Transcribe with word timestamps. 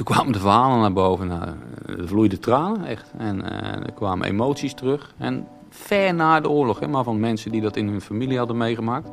toen 0.00 0.14
kwamen 0.14 0.32
de 0.32 0.38
verhalen 0.38 0.80
naar 0.80 0.92
boven. 0.92 1.26
Nou, 1.26 1.42
er 1.86 2.08
vloeiden 2.08 2.40
tranen, 2.40 2.84
echt. 2.84 3.12
En 3.18 3.38
uh, 3.38 3.86
er 3.86 3.92
kwamen 3.94 4.26
emoties 4.26 4.74
terug. 4.74 5.14
En 5.18 5.46
ver 5.68 6.14
na 6.14 6.40
de 6.40 6.50
oorlog, 6.50 6.80
hè, 6.80 6.88
maar 6.88 7.04
van 7.04 7.20
mensen 7.20 7.50
die 7.52 7.60
dat 7.60 7.76
in 7.76 7.88
hun 7.88 8.00
familie 8.00 8.38
hadden 8.38 8.56
meegemaakt. 8.56 9.10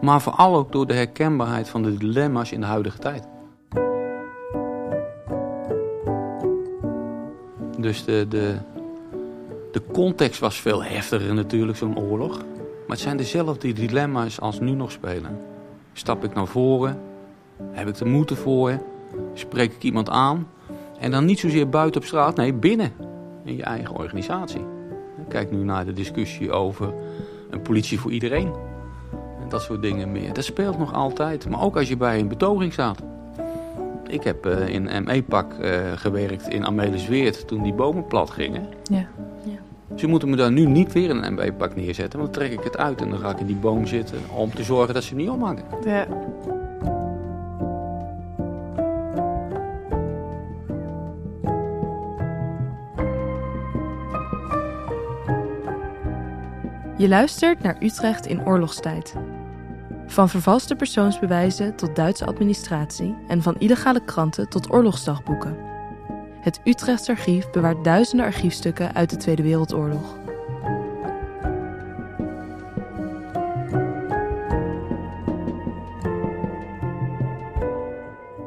Maar 0.00 0.20
vooral 0.20 0.56
ook 0.56 0.72
door 0.72 0.86
de 0.86 0.94
herkenbaarheid 0.94 1.68
van 1.68 1.82
de 1.82 1.96
dilemma's 1.96 2.52
in 2.52 2.60
de 2.60 2.66
huidige 2.66 2.98
tijd. 2.98 3.28
Dus 7.78 8.04
de, 8.04 8.26
de, 8.28 8.56
de 9.72 9.82
context 9.92 10.40
was 10.40 10.60
veel 10.60 10.84
heftiger 10.84 11.34
natuurlijk, 11.34 11.78
zo'n 11.78 11.98
oorlog. 11.98 12.36
Maar 12.38 12.96
het 12.96 13.00
zijn 13.00 13.16
dezelfde 13.16 13.72
dilemma's 13.72 14.40
als 14.40 14.60
nu 14.60 14.70
nog 14.70 14.92
spelen. 14.92 15.40
Stap 15.92 16.24
ik 16.24 16.34
naar 16.34 16.46
voren? 16.46 17.00
Heb 17.70 17.88
ik 17.88 17.94
de 17.94 18.04
moed 18.04 18.32
voor? 18.32 18.90
Spreek 19.34 19.72
ik 19.72 19.82
iemand 19.82 20.10
aan? 20.10 20.46
En 20.98 21.10
dan 21.10 21.24
niet 21.24 21.38
zozeer 21.38 21.68
buiten 21.68 22.00
op 22.00 22.06
straat, 22.06 22.36
nee, 22.36 22.52
binnen. 22.52 22.92
In 23.44 23.56
je 23.56 23.62
eigen 23.62 23.94
organisatie. 23.94 24.64
Kijk 25.28 25.50
nu 25.50 25.64
naar 25.64 25.84
de 25.84 25.92
discussie 25.92 26.52
over 26.52 26.94
een 27.50 27.62
politie 27.62 28.00
voor 28.00 28.10
iedereen. 28.10 28.52
En 29.12 29.48
dat 29.48 29.62
soort 29.62 29.82
dingen 29.82 30.12
meer. 30.12 30.32
Dat 30.32 30.44
speelt 30.44 30.78
nog 30.78 30.92
altijd. 30.94 31.48
Maar 31.48 31.62
ook 31.62 31.76
als 31.76 31.88
je 31.88 31.96
bij 31.96 32.18
een 32.18 32.28
betoging 32.28 32.72
staat. 32.72 33.02
Ik 34.08 34.24
heb 34.24 34.46
uh, 34.46 34.68
in 34.68 35.04
ME-pak 35.04 35.52
uh, 35.60 35.92
gewerkt 35.94 36.48
in 36.48 36.66
Amelisweert 36.66 37.48
toen 37.48 37.62
die 37.62 37.72
bomen 37.72 38.06
plat 38.06 38.30
gingen. 38.30 38.66
Ja. 38.82 39.06
ja. 39.44 39.58
Ze 39.96 40.06
moeten 40.06 40.30
me 40.30 40.36
daar 40.36 40.52
nu 40.52 40.66
niet 40.66 40.92
weer 40.92 41.10
een 41.10 41.34
ME-pak 41.34 41.76
neerzetten. 41.76 42.18
Want 42.18 42.34
dan 42.34 42.42
trek 42.42 42.58
ik 42.58 42.64
het 42.64 42.76
uit 42.76 43.00
en 43.00 43.10
dan 43.10 43.18
ga 43.18 43.30
ik 43.30 43.40
in 43.40 43.46
die 43.46 43.56
boom 43.56 43.86
zitten 43.86 44.18
om 44.36 44.50
te 44.54 44.62
zorgen 44.62 44.94
dat 44.94 45.02
ze 45.02 45.14
niet 45.14 45.28
opmaken. 45.28 45.64
Ja. 45.84 46.06
Je 57.02 57.08
luistert 57.08 57.62
naar 57.62 57.76
Utrecht 57.80 58.26
in 58.26 58.46
oorlogstijd. 58.46 59.14
Van 60.06 60.28
vervalste 60.28 60.74
persoonsbewijzen 60.74 61.76
tot 61.76 61.96
Duitse 61.96 62.26
administratie 62.26 63.16
en 63.28 63.42
van 63.42 63.58
illegale 63.58 64.04
kranten 64.04 64.48
tot 64.48 64.72
oorlogsdagboeken. 64.72 65.56
Het 66.40 66.60
Utrechts 66.64 67.08
Archief 67.08 67.50
bewaart 67.50 67.84
duizenden 67.84 68.26
archiefstukken 68.26 68.94
uit 68.94 69.10
de 69.10 69.16
Tweede 69.16 69.42
Wereldoorlog. 69.42 70.16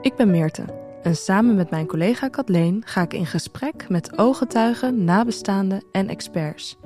Ik 0.01 0.15
ben 0.15 0.31
Meerte 0.31 0.65
en 1.03 1.15
samen 1.15 1.55
met 1.55 1.69
mijn 1.69 1.87
collega 1.87 2.27
Kathleen 2.27 2.81
ga 2.85 3.01
ik 3.01 3.13
in 3.13 3.25
gesprek 3.25 3.89
met 3.89 4.17
ooggetuigen, 4.17 5.03
nabestaanden 5.03 5.83
en 5.91 6.07
experts 6.07 6.77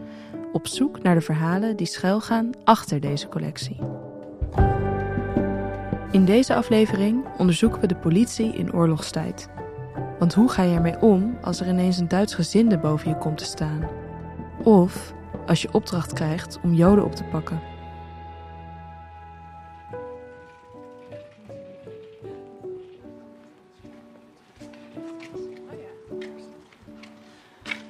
op 0.51 0.67
zoek 0.67 1.01
naar 1.01 1.15
de 1.15 1.21
verhalen 1.21 1.75
die 1.75 1.87
schuilgaan 1.87 2.49
achter 2.63 2.99
deze 2.99 3.27
collectie. 3.27 3.77
In 6.11 6.25
deze 6.25 6.55
aflevering 6.55 7.25
onderzoeken 7.37 7.81
we 7.81 7.87
de 7.87 7.95
politie 7.95 8.53
in 8.53 8.73
oorlogstijd. 8.73 9.49
Want 10.19 10.33
hoe 10.33 10.49
ga 10.49 10.63
je 10.63 10.75
ermee 10.75 11.01
om 11.01 11.37
als 11.41 11.59
er 11.59 11.67
ineens 11.67 11.97
een 11.97 12.07
Duits 12.07 12.35
gezinde 12.35 12.77
boven 12.77 13.09
je 13.09 13.17
komt 13.17 13.37
te 13.37 13.45
staan? 13.45 13.89
Of 14.63 15.13
als 15.47 15.61
je 15.61 15.73
opdracht 15.73 16.13
krijgt 16.13 16.59
om 16.63 16.73
Joden 16.73 17.05
op 17.05 17.15
te 17.15 17.23
pakken? 17.23 17.61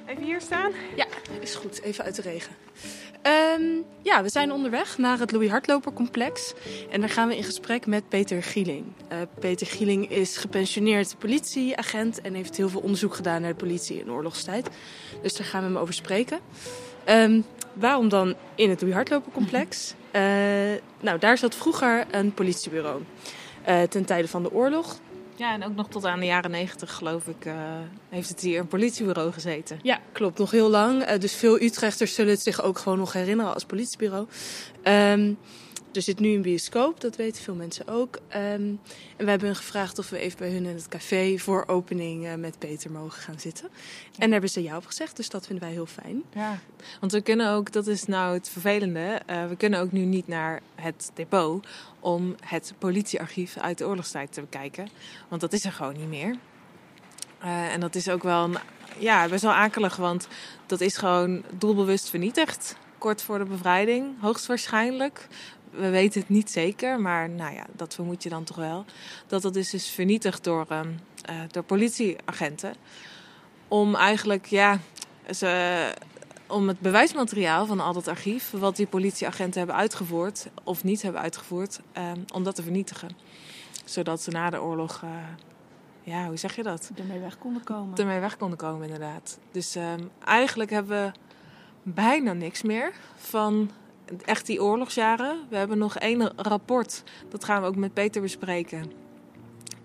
Even 0.06 0.22
hier 0.22 0.40
staan? 0.40 0.72
Ja, 0.96 1.06
is 1.50 1.56
goed. 1.56 1.82
Even 1.82 2.04
uit 2.04 2.16
de 2.16 2.22
regen. 2.22 2.52
Um, 3.58 3.84
ja, 4.02 4.22
we 4.22 4.28
zijn 4.28 4.52
onderweg 4.52 4.98
naar 4.98 5.18
het 5.18 5.32
Louis 5.32 5.50
Hartloper 5.50 5.92
complex. 5.92 6.52
En 6.90 7.00
daar 7.00 7.08
gaan 7.08 7.28
we 7.28 7.36
in 7.36 7.44
gesprek 7.44 7.86
met 7.86 8.08
Peter 8.08 8.42
Gieling. 8.42 8.84
Uh, 9.12 9.18
Peter 9.40 9.66
Gieling 9.66 10.10
is 10.10 10.36
gepensioneerd 10.36 11.18
politieagent 11.18 12.20
en 12.20 12.34
heeft 12.34 12.56
heel 12.56 12.68
veel 12.68 12.80
onderzoek 12.80 13.14
gedaan 13.14 13.40
naar 13.40 13.50
de 13.50 13.56
politie 13.56 14.00
in 14.00 14.10
oorlogstijd. 14.10 14.68
Dus 15.22 15.34
daar 15.36 15.46
gaan 15.46 15.60
we 15.60 15.66
hem 15.66 15.76
over 15.76 15.94
spreken. 15.94 16.38
Um, 17.08 17.44
waarom 17.72 18.08
dan 18.08 18.34
in 18.54 18.70
het 18.70 18.80
Louis 18.80 18.94
Hartloper 18.94 19.32
complex? 19.32 19.94
Uh, 20.16 20.22
nou, 21.00 21.18
daar 21.18 21.38
zat 21.38 21.54
vroeger 21.54 22.06
een 22.10 22.34
politiebureau. 22.34 23.02
Uh, 23.68 23.82
ten 23.82 24.04
tijde 24.04 24.28
van 24.28 24.42
de 24.42 24.52
oorlog. 24.52 24.98
Ja, 25.40 25.52
en 25.52 25.64
ook 25.64 25.74
nog 25.74 25.88
tot 25.88 26.04
aan 26.04 26.20
de 26.20 26.26
jaren 26.26 26.50
negentig, 26.50 26.94
geloof 26.94 27.26
ik, 27.26 27.44
uh, 27.44 27.54
heeft 28.08 28.28
het 28.28 28.40
hier 28.40 28.60
een 28.60 28.66
politiebureau 28.66 29.32
gezeten. 29.32 29.78
Ja, 29.82 30.00
klopt. 30.12 30.38
Nog 30.38 30.50
heel 30.50 30.68
lang. 30.70 31.10
Uh, 31.10 31.18
dus 31.18 31.34
veel 31.34 31.60
Utrechters 31.60 32.14
zullen 32.14 32.32
het 32.32 32.42
zich 32.42 32.62
ook 32.62 32.78
gewoon 32.78 32.98
nog 32.98 33.12
herinneren 33.12 33.54
als 33.54 33.64
politiebureau. 33.64 34.26
Um, 34.84 35.38
er 35.92 36.02
zit 36.02 36.20
nu 36.20 36.34
een 36.34 36.42
bioscoop, 36.42 37.00
dat 37.00 37.16
weten 37.16 37.42
veel 37.42 37.54
mensen 37.54 37.88
ook. 37.88 38.16
Um, 38.16 38.20
en 38.30 38.80
we 39.16 39.30
hebben 39.30 39.48
hun 39.48 39.56
gevraagd 39.56 39.98
of 39.98 40.10
we 40.10 40.18
even 40.18 40.38
bij 40.38 40.50
hun 40.50 40.64
in 40.64 40.74
het 40.74 40.88
café 40.88 41.38
voor 41.38 41.64
opening 41.66 42.26
uh, 42.26 42.34
met 42.34 42.58
Peter 42.58 42.90
mogen 42.90 43.22
gaan 43.22 43.40
zitten. 43.40 43.64
En 44.12 44.20
daar 44.20 44.30
hebben 44.30 44.50
ze 44.50 44.62
ja 44.62 44.76
op 44.76 44.86
gezegd, 44.86 45.16
dus 45.16 45.28
dat 45.28 45.46
vinden 45.46 45.64
wij 45.64 45.74
heel 45.74 45.86
fijn. 45.86 46.22
Ja, 46.34 46.58
want 47.00 47.12
we 47.12 47.20
kunnen 47.20 47.50
ook, 47.50 47.72
dat 47.72 47.86
is 47.86 48.04
nou 48.04 48.34
het 48.34 48.48
vervelende, 48.48 49.20
uh, 49.30 49.46
we 49.46 49.56
kunnen 49.56 49.80
ook 49.80 49.92
nu 49.92 50.00
niet 50.00 50.28
naar 50.28 50.60
het 50.74 51.10
depot 51.14 51.66
om 52.00 52.34
het 52.44 52.74
politiearchief 52.78 53.56
uit 53.56 53.78
de 53.78 53.86
oorlogstijd 53.86 54.32
te 54.32 54.40
bekijken. 54.40 54.88
Want 55.28 55.40
dat 55.40 55.52
is 55.52 55.64
er 55.64 55.72
gewoon 55.72 55.96
niet 55.96 56.08
meer. 56.08 56.36
Uh, 57.44 57.72
en 57.72 57.80
dat 57.80 57.94
is 57.94 58.08
ook 58.08 58.22
wel, 58.22 58.44
een, 58.44 58.56
ja, 58.98 59.28
best 59.28 59.42
wel 59.42 59.52
akelig, 59.52 59.96
want 59.96 60.28
dat 60.66 60.80
is 60.80 60.96
gewoon 60.96 61.42
doelbewust 61.58 62.10
vernietigd 62.10 62.76
kort 63.00 63.22
voor 63.22 63.38
de 63.38 63.44
bevrijding, 63.44 64.20
hoogstwaarschijnlijk 64.20 65.26
we 65.70 65.90
weten 65.90 66.20
het 66.20 66.28
niet 66.28 66.50
zeker, 66.50 67.00
maar 67.00 67.28
nou 67.28 67.54
ja, 67.54 67.66
dat 67.72 67.94
vermoed 67.94 68.22
je 68.22 68.28
dan 68.28 68.44
toch 68.44 68.56
wel. 68.56 68.84
Dat 69.26 69.42
dat 69.42 69.56
is 69.56 69.70
dus 69.70 69.90
vernietigd 69.90 70.44
door, 70.44 70.66
um, 70.72 70.98
uh, 71.30 71.36
door 71.50 71.62
politieagenten. 71.62 72.74
Om 73.68 73.94
eigenlijk, 73.94 74.46
ja, 74.46 74.78
ze, 75.34 75.92
om 76.46 76.68
het 76.68 76.80
bewijsmateriaal 76.80 77.66
van 77.66 77.80
al 77.80 77.92
dat 77.92 78.08
archief, 78.08 78.50
wat 78.50 78.76
die 78.76 78.86
politieagenten 78.86 79.58
hebben 79.58 79.76
uitgevoerd 79.76 80.48
of 80.64 80.84
niet 80.84 81.02
hebben 81.02 81.20
uitgevoerd, 81.20 81.80
um, 81.98 82.24
om 82.34 82.44
dat 82.44 82.54
te 82.54 82.62
vernietigen. 82.62 83.08
Zodat 83.84 84.22
ze 84.22 84.30
na 84.30 84.50
de 84.50 84.62
oorlog, 84.62 85.02
uh, 85.04 85.10
ja, 86.02 86.26
hoe 86.26 86.36
zeg 86.36 86.56
je 86.56 86.62
dat? 86.62 86.90
Ermee 86.94 87.18
weg 87.20 87.38
konden 87.38 87.64
komen. 87.64 87.98
Ermee 87.98 88.20
weg 88.20 88.36
konden 88.36 88.58
komen, 88.58 88.84
inderdaad. 88.84 89.38
Dus 89.50 89.76
um, 89.76 90.10
eigenlijk 90.24 90.70
hebben 90.70 91.04
we 91.04 91.12
bijna 91.82 92.32
niks 92.32 92.62
meer 92.62 92.92
van 93.16 93.70
echt 94.24 94.46
die 94.46 94.62
oorlogsjaren. 94.62 95.36
We 95.48 95.56
hebben 95.56 95.78
nog 95.78 95.96
één 95.96 96.32
rapport, 96.36 97.02
dat 97.28 97.44
gaan 97.44 97.62
we 97.62 97.68
ook 97.68 97.76
met 97.76 97.94
Peter 97.94 98.22
bespreken. 98.22 99.08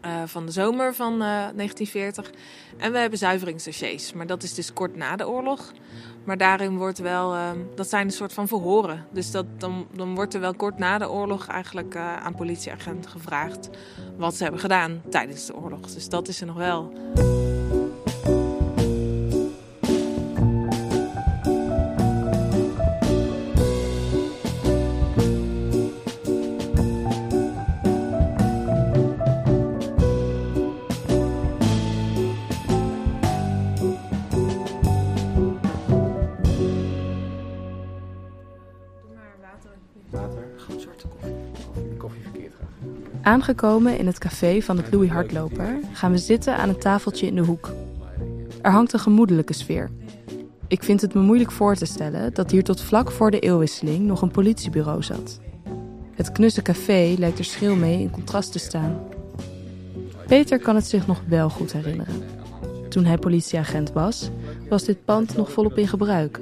Uh, 0.05 0.21
van 0.25 0.45
de 0.45 0.51
zomer 0.51 0.93
van 0.93 1.13
uh, 1.13 1.19
1940. 1.19 2.31
En 2.77 2.91
we 2.91 2.97
hebben 2.97 3.19
zuiveringsdossiers, 3.19 4.13
maar 4.13 4.27
dat 4.27 4.43
is 4.43 4.53
dus 4.53 4.73
kort 4.73 4.95
na 4.95 5.15
de 5.15 5.27
oorlog. 5.27 5.71
Maar 6.23 6.37
daarin 6.37 6.77
wordt 6.77 6.97
wel, 6.97 7.33
uh, 7.33 7.49
dat 7.75 7.89
zijn 7.89 8.05
een 8.05 8.11
soort 8.11 8.33
van 8.33 8.47
verhoren. 8.47 9.05
Dus 9.11 9.31
dat, 9.31 9.45
dan, 9.57 9.87
dan 9.93 10.15
wordt 10.15 10.33
er 10.33 10.39
wel 10.39 10.53
kort 10.53 10.77
na 10.77 10.97
de 10.97 11.09
oorlog 11.09 11.47
eigenlijk 11.47 11.95
uh, 11.95 12.17
aan 12.17 12.35
politieagenten 12.35 13.11
gevraagd 13.11 13.69
wat 14.17 14.35
ze 14.35 14.43
hebben 14.43 14.61
gedaan 14.61 15.01
tijdens 15.09 15.45
de 15.45 15.55
oorlog. 15.55 15.81
Dus 15.81 16.09
dat 16.09 16.27
is 16.27 16.41
er 16.41 16.47
nog 16.47 16.57
wel. 16.57 16.93
Aangekomen 43.25 43.97
in 43.97 44.07
het 44.07 44.17
café 44.17 44.61
van 44.61 44.77
het 44.77 44.93
Louis 44.93 45.09
Hartloper 45.09 45.79
gaan 45.93 46.11
we 46.11 46.17
zitten 46.17 46.57
aan 46.57 46.69
een 46.69 46.79
tafeltje 46.79 47.27
in 47.27 47.35
de 47.35 47.41
hoek. 47.41 47.72
Er 48.61 48.72
hangt 48.72 48.93
een 48.93 48.99
gemoedelijke 48.99 49.53
sfeer. 49.53 49.89
Ik 50.67 50.83
vind 50.83 51.01
het 51.01 51.13
me 51.13 51.22
moeilijk 51.22 51.51
voor 51.51 51.75
te 51.75 51.85
stellen 51.85 52.33
dat 52.33 52.51
hier 52.51 52.63
tot 52.63 52.81
vlak 52.81 53.11
voor 53.11 53.31
de 53.31 53.39
eeuwwisseling 53.39 54.05
nog 54.05 54.22
een 54.22 54.31
politiebureau 54.31 55.03
zat. 55.03 55.39
Het 56.16 56.31
knusse 56.31 56.61
café 56.61 57.16
lijkt 57.17 57.39
er 57.39 57.45
schil 57.45 57.75
mee 57.75 57.99
in 57.99 58.11
contrast 58.11 58.51
te 58.51 58.59
staan. 58.59 58.99
Peter 60.28 60.59
kan 60.59 60.75
het 60.75 60.87
zich 60.87 61.07
nog 61.07 61.21
wel 61.28 61.49
goed 61.49 61.73
herinneren. 61.73 62.23
Toen 62.89 63.05
hij 63.05 63.17
politieagent 63.17 63.91
was, 63.91 64.29
was 64.69 64.83
dit 64.83 65.05
pand 65.05 65.35
nog 65.35 65.51
volop 65.51 65.78
in 65.78 65.87
gebruik. 65.87 66.39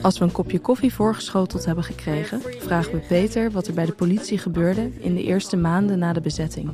Als 0.00 0.18
we 0.18 0.24
een 0.24 0.32
kopje 0.32 0.58
koffie 0.58 0.94
voorgeschoteld 0.94 1.64
hebben 1.64 1.84
gekregen, 1.84 2.40
vragen 2.40 2.92
we 2.92 2.98
Peter 2.98 3.50
wat 3.50 3.66
er 3.66 3.74
bij 3.74 3.86
de 3.86 3.92
politie 3.92 4.38
gebeurde 4.38 4.90
in 4.98 5.14
de 5.14 5.22
eerste 5.22 5.56
maanden 5.56 5.98
na 5.98 6.12
de 6.12 6.20
bezetting. 6.20 6.70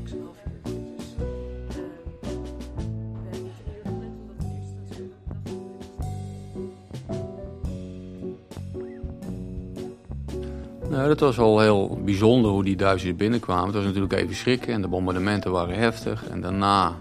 Nou, 10.90 11.10
dat 11.10 11.20
was 11.20 11.38
al 11.38 11.60
heel 11.60 11.98
bijzonder 12.04 12.50
hoe 12.50 12.64
die 12.64 12.76
Duitsers 12.76 13.16
binnenkwamen. 13.16 13.66
Het 13.66 13.74
was 13.74 13.84
natuurlijk 13.84 14.12
even 14.12 14.34
schrikken 14.34 14.72
en 14.72 14.82
de 14.82 14.88
bombardementen 14.88 15.50
waren 15.50 15.78
heftig. 15.78 16.28
En 16.28 16.40
daarna, 16.40 16.96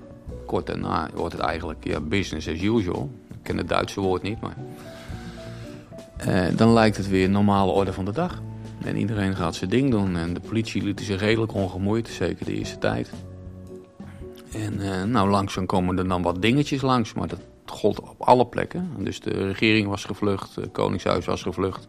kort 0.46 0.66
daarna, 0.66 1.10
wordt 1.14 1.34
het 1.34 1.42
eigenlijk 1.42 1.84
ja, 1.84 2.00
business 2.00 2.48
as 2.48 2.62
usual. 2.62 3.10
Ik 3.30 3.38
ken 3.42 3.58
het 3.58 3.70
Duitse 3.70 4.02
woord 4.02 4.22
niet, 4.22 4.42
maar 4.42 4.56
eh, 6.18 6.46
dan 6.56 6.74
lijkt 6.74 6.98
het 6.98 7.08
weer 7.08 7.30
normale 7.30 7.72
orde 7.72 7.94
van 7.94 8.06
de 8.06 8.12
dag. 8.12 8.42
En 8.84 8.98
iedereen 8.98 9.36
gaat 9.36 9.56
zijn 9.56 9.70
ding 9.70 9.92
doen. 9.92 10.18
En 10.18 10.34
de 10.34 10.40
politie 10.40 10.84
liet 10.84 11.02
zich 11.02 11.20
redelijk 11.20 11.54
ongemoeid, 11.54 12.08
zeker 12.08 12.46
de 12.46 12.54
eerste 12.54 12.78
tijd. 12.78 13.12
En 14.54 14.74
uh, 14.80 15.04
nou, 15.04 15.30
langzaam 15.30 15.66
komen 15.66 15.98
er 15.98 16.08
dan 16.08 16.22
wat 16.22 16.42
dingetjes 16.42 16.82
langs, 16.82 17.14
maar 17.14 17.28
dat 17.28 17.40
gold 17.66 18.00
op 18.00 18.22
alle 18.22 18.46
plekken. 18.46 18.92
Dus 18.98 19.20
de 19.20 19.48
regering 19.48 19.88
was 19.88 20.06
gevlucht, 20.06 20.56
het 20.56 20.72
Koningshuis 20.72 21.26
was 21.26 21.42
gevlucht. 21.42 21.88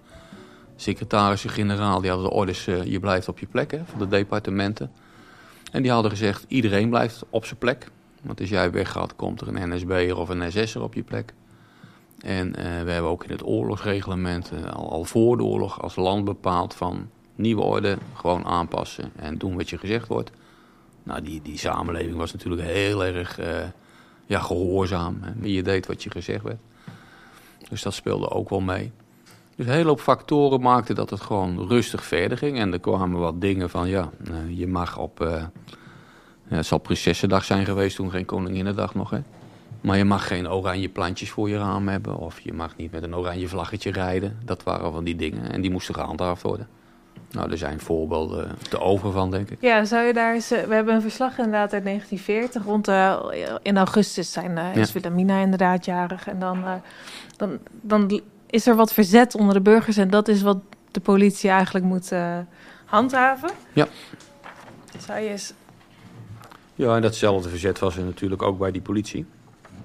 Secretaris-generaal 0.77 2.01
die 2.01 2.11
hadden 2.11 2.29
de 2.29 2.35
orders, 2.35 2.67
uh, 2.67 2.85
je 2.85 3.01
blijft 3.01 3.29
op 3.29 3.39
je 3.39 3.47
plek 3.47 3.71
hè, 3.71 3.81
van 3.85 3.99
de 3.99 4.09
departementen. 4.09 4.91
En 5.73 5.83
die 5.83 5.91
hadden 5.91 6.11
gezegd, 6.11 6.45
iedereen 6.49 6.89
blijft 6.89 7.25
op 7.31 7.45
zijn 7.45 7.59
plek. 7.59 7.91
Want 8.23 8.41
als 8.41 8.49
jij 8.49 8.71
weggaat, 8.71 9.17
komt 9.17 9.41
er 9.41 9.49
een 9.49 9.75
NSB'er 9.75 10.17
of 10.17 10.29
een 10.29 10.53
SS'er 10.53 10.83
op 10.83 10.95
je 10.95 11.03
plek. 11.03 11.35
En 12.19 12.47
uh, 12.49 12.55
we 12.55 12.91
hebben 12.91 13.11
ook 13.11 13.25
in 13.25 13.31
het 13.31 13.47
oorlogsreglement, 13.47 14.53
uh, 14.53 14.73
al, 14.73 14.91
al, 14.91 15.05
voor 15.05 15.37
de 15.37 15.43
oorlog, 15.43 15.83
als 15.83 15.97
land 15.97 16.25
bepaald 16.25 16.75
van 16.75 17.09
nieuwe 17.35 17.63
orde 17.63 17.99
gewoon 18.15 18.45
aanpassen 18.45 19.13
en 19.17 19.39
doen 19.39 19.57
wat 19.57 19.71
je 19.71 19.79
gezegd 19.79 20.09
wordt. 20.09 20.31
Nou, 21.03 21.23
die, 21.23 21.43
die 21.43 21.59
samenleving 21.59 22.17
was 22.17 22.33
natuurlijk 22.33 22.63
heel 22.63 23.05
erg 23.05 23.41
uh, 23.41 23.47
ja, 24.27 24.41
gehoorzaam. 24.41 25.21
Je 25.43 25.63
deed 25.63 25.87
wat 25.87 26.03
je 26.03 26.11
gezegd 26.11 26.43
werd. 26.43 26.59
Dus 27.69 27.83
dat 27.83 27.95
speelde 27.95 28.31
ook 28.31 28.51
wel 28.51 28.61
mee. 28.61 28.93
Dus 29.57 29.67
een 29.67 29.73
hele 29.73 29.89
hoop 29.89 30.01
factoren 30.01 30.61
maakten 30.61 30.95
dat 30.95 31.11
het 31.11 31.21
gewoon 31.21 31.69
rustig 31.69 32.05
verder 32.05 32.39
ging. 32.39 32.59
En 32.59 32.73
er 32.73 32.81
kwamen 32.81 33.21
wat 33.21 33.41
dingen 33.41 33.71
van, 33.71 33.89
ja, 33.89 34.11
je 34.49 34.67
mag 34.67 34.99
op... 34.99 35.19
ja, 36.49 36.57
het 36.57 36.67
zal 36.67 36.79
Prinsessendag 36.79 37.45
zijn 37.45 37.65
geweest 37.65 37.97
toen, 37.97 38.11
geen 38.11 38.25
Koninginnedag 38.25 38.95
nog, 38.95 39.11
hè. 39.11 39.21
Maar 39.81 39.97
je 39.97 40.05
mag 40.05 40.27
geen 40.27 40.51
oranje 40.51 40.89
plantjes 40.89 41.31
voor 41.31 41.49
je 41.49 41.59
raam 41.59 41.89
hebben. 41.89 42.17
Of 42.17 42.41
je 42.41 42.53
mag 42.53 42.77
niet 42.77 42.93
met 42.93 43.03
een 43.03 43.17
oranje 43.17 43.49
vlaggetje 43.49 43.91
rijden. 43.91 44.39
Dat 44.45 44.63
waren 44.63 44.93
van 44.93 45.05
die 45.05 45.17
dingen. 45.17 45.53
En 45.53 45.61
die 45.61 45.71
moesten 45.71 45.95
gehandhaafd 45.95 46.43
worden. 46.43 46.69
Nou, 47.31 47.51
er 47.51 47.59
zijn 47.59 47.81
voorbeelden 47.81 48.57
te 48.69 48.81
over 48.81 49.13
van, 49.13 49.31
denk 49.31 49.51
ik. 49.51 49.57
Ja, 49.61 49.85
zou 49.85 50.07
je 50.07 50.13
daar 50.13 50.35
eens... 50.35 50.49
We 50.49 50.75
hebben 50.75 50.95
een 50.95 51.03
verslag 51.03 51.39
inderdaad 51.39 51.73
uit 51.73 51.85
1940. 51.85 52.65
Rond 52.65 52.89
uh, 52.89 53.21
in 53.63 53.77
augustus 53.77 54.33
zijn, 54.33 54.51
uh, 54.51 54.77
is 54.77 54.87
ja. 54.87 54.93
Wilhelmina 54.93 55.41
inderdaad 55.41 55.85
jarig. 55.85 56.29
En 56.29 56.39
dan, 56.39 56.59
uh, 56.59 56.73
dan, 57.37 57.59
dan 57.71 58.21
is 58.47 58.67
er 58.67 58.77
wat 58.77 58.93
verzet 58.93 59.35
onder 59.35 59.55
de 59.55 59.61
burgers. 59.61 59.97
En 59.97 60.11
dat 60.11 60.29
is 60.29 60.43
wat 60.43 60.59
de 60.91 61.01
politie 61.01 61.51
eigenlijk 61.51 61.85
moet 61.85 62.13
handhaven. 62.85 63.51
Ja. 63.73 63.87
Zou 64.99 65.21
je 65.21 65.29
eens... 65.29 65.53
Ja, 66.75 66.97
en 66.97 67.03
datzelfde 67.03 67.49
verzet 67.49 67.79
was 67.79 67.97
er 67.97 68.05
natuurlijk 68.05 68.43
ook 68.43 68.59
bij 68.59 68.71
die 68.71 68.83
politie. 68.83 69.27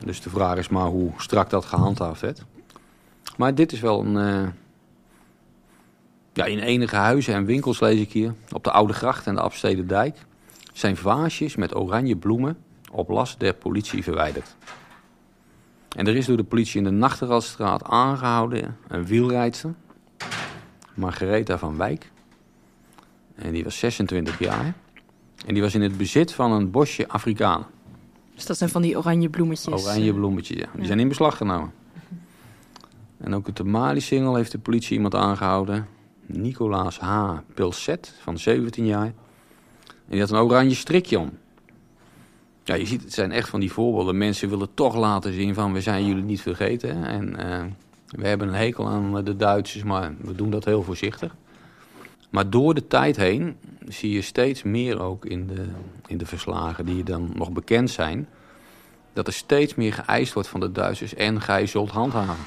Dus 0.06 0.22
de 0.22 0.30
vraag 0.30 0.58
is 0.58 0.70
maar 0.70 0.88
hoe 0.88 1.12
strak 1.18 1.50
dat 1.50 1.66
gehandhaafd 1.66 2.22
werd. 2.22 2.44
Maar 3.38 3.56
dit 3.56 3.72
is 3.72 3.80
wel 3.80 4.00
een... 4.06 4.44
Uh, 4.44 4.48
ja, 6.34 6.46
in 6.46 6.60
enige 6.60 6.96
huizen 6.96 7.34
en 7.34 7.46
winkels 7.46 7.80
lees 7.80 8.00
ik 8.00 8.12
hier, 8.12 8.34
op 8.52 8.64
de 8.64 8.72
Oude 8.72 8.94
Gracht 8.94 9.28
en 9.28 9.36
de 9.36 9.42
Abstede 9.42 9.86
Dijk, 9.86 10.18
zijn 10.74 10.98
vaasjes 10.98 11.56
met 11.56 11.76
oranje 11.76 12.16
bloemen 12.16 12.58
op 12.92 13.10
last 13.10 13.40
der 13.40 13.54
politie 13.54 14.04
verwijderd. 14.04 14.56
En 15.96 16.08
er 16.08 16.16
is 16.16 16.26
door 16.26 16.38
de 16.38 16.44
politie 16.44 16.78
in 16.78 16.84
de 16.84 16.90
Nachteralstraat 16.90 17.84
aangehouden 17.84 18.78
een 18.88 19.06
wielrijdster, 19.06 19.74
Margaretha 20.94 21.58
van 21.58 21.78
Wijk. 21.78 22.12
En 23.36 23.52
die 23.52 23.64
was 23.64 23.80
26 23.80 24.40
jaar. 24.40 24.74
En 25.46 25.54
die 25.54 25.64
was 25.64 25.76
in 25.76 25.82
het 25.82 25.98
bezit 25.98 26.34
van 26.34 26.52
een 26.52 26.72
bosje 26.72 27.08
Afrikanen. 27.08 27.68
Dus 28.44 28.52
dat 28.52 28.70
zijn 28.70 28.82
van 28.82 28.82
die 28.82 28.98
oranje 28.98 29.30
bloemetjes. 29.30 29.86
Oranje 29.86 30.14
bloemetjes, 30.14 30.58
ja. 30.58 30.68
Die 30.72 30.82
ja. 30.82 30.88
zijn 30.88 31.00
in 31.00 31.08
beslag 31.08 31.38
genomen. 31.38 31.74
En 33.18 33.36
ook 33.36 33.48
op 33.48 33.56
de 33.56 33.64
Mali-singel 33.64 34.36
heeft 34.36 34.52
de 34.52 34.60
politie 34.60 34.96
iemand 34.96 35.16
aangehouden. 35.16 35.88
Nicolaas 36.26 37.00
H. 37.00 37.38
Pilset, 37.54 38.14
van 38.22 38.38
17 38.38 38.86
jaar. 38.86 39.06
En 39.06 39.14
die 40.10 40.20
had 40.20 40.30
een 40.30 40.38
oranje 40.38 40.76
strikje 40.76 41.20
om. 41.20 41.32
Ja, 42.64 42.76
je 42.76 42.86
ziet, 42.86 43.04
het 43.04 43.14
zijn 43.14 43.32
echt 43.32 43.50
van 43.50 43.60
die 43.60 43.72
voorbeelden. 43.72 44.18
Mensen 44.18 44.50
willen 44.50 44.74
toch 44.74 44.96
laten 44.96 45.34
zien 45.34 45.54
van, 45.54 45.74
we 45.74 45.82
zijn 45.82 46.06
jullie 46.06 46.24
niet 46.24 46.42
vergeten. 46.42 47.06
En 47.06 47.30
uh, 47.30 47.64
we 48.08 48.28
hebben 48.28 48.48
een 48.48 48.54
hekel 48.54 48.88
aan 48.88 49.24
de 49.24 49.36
Duitsers, 49.36 49.84
maar 49.84 50.14
we 50.22 50.36
doen 50.36 50.50
dat 50.50 50.66
heel 50.66 50.84
voorzichtig. 50.84 51.36
Maar 52.34 52.50
door 52.50 52.74
de 52.74 52.88
tijd 52.88 53.16
heen 53.16 53.58
zie 53.88 54.12
je 54.12 54.22
steeds 54.22 54.64
meer 54.64 55.02
ook 55.02 55.26
in 55.26 55.48
de, 55.48 55.66
in 56.08 56.18
de 56.18 56.26
verslagen 56.26 56.86
die 56.86 57.04
dan 57.04 57.32
nog 57.34 57.52
bekend 57.52 57.90
zijn... 57.90 58.30
dat 59.14 59.28
er 59.28 59.34
steeds 59.34 59.76
meer 59.76 59.94
geëist 59.94 60.34
wordt 60.34 60.50
van 60.50 60.60
de 60.60 60.72
Duitsers 60.72 61.14
en 61.14 61.42
gij 61.42 61.66
zult 61.66 61.90
handhaven. 61.90 62.46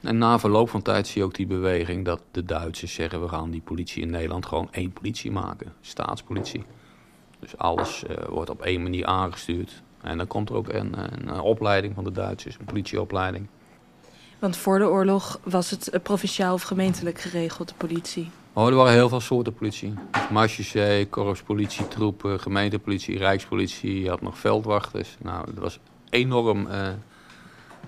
En 0.00 0.18
na 0.18 0.38
verloop 0.38 0.70
van 0.70 0.82
tijd 0.82 1.06
zie 1.06 1.20
je 1.20 1.26
ook 1.26 1.34
die 1.34 1.46
beweging 1.46 2.04
dat 2.04 2.22
de 2.30 2.44
Duitsers 2.44 2.94
zeggen... 2.94 3.20
we 3.20 3.28
gaan 3.28 3.50
die 3.50 3.60
politie 3.60 4.02
in 4.02 4.10
Nederland 4.10 4.46
gewoon 4.46 4.68
één 4.70 4.92
politie 4.92 5.30
maken, 5.30 5.72
staatspolitie. 5.80 6.64
Dus 7.38 7.56
alles 7.56 8.04
uh, 8.10 8.16
wordt 8.28 8.50
op 8.50 8.62
één 8.62 8.82
manier 8.82 9.06
aangestuurd. 9.06 9.82
En 10.00 10.16
dan 10.16 10.26
komt 10.26 10.48
er 10.48 10.54
ook 10.54 10.68
een, 10.68 10.94
een 10.98 11.40
opleiding 11.40 11.94
van 11.94 12.04
de 12.04 12.12
Duitsers, 12.12 12.56
een 12.58 12.64
politieopleiding. 12.64 13.46
Want 14.38 14.56
voor 14.56 14.78
de 14.78 14.88
oorlog 14.88 15.40
was 15.42 15.70
het 15.70 16.00
provinciaal 16.02 16.54
of 16.54 16.62
gemeentelijk 16.62 17.20
geregeld, 17.20 17.68
de 17.68 17.74
politie? 17.76 18.30
Oh, 18.58 18.68
er 18.68 18.74
waren 18.74 18.92
heel 18.92 19.08
veel 19.08 19.20
soorten 19.20 19.54
politie. 19.54 19.94
Marchechee, 20.30 21.08
korpspolitie, 21.08 21.88
troepen, 21.88 22.40
gemeentepolitie, 22.40 23.18
rijkspolitie. 23.18 24.02
Je 24.02 24.08
had 24.08 24.20
nog 24.20 24.38
veldwachters. 24.38 25.16
Nou, 25.22 25.46
dat 25.46 25.62
was 25.62 25.78
enorm, 26.10 26.66
uh, 26.66 26.88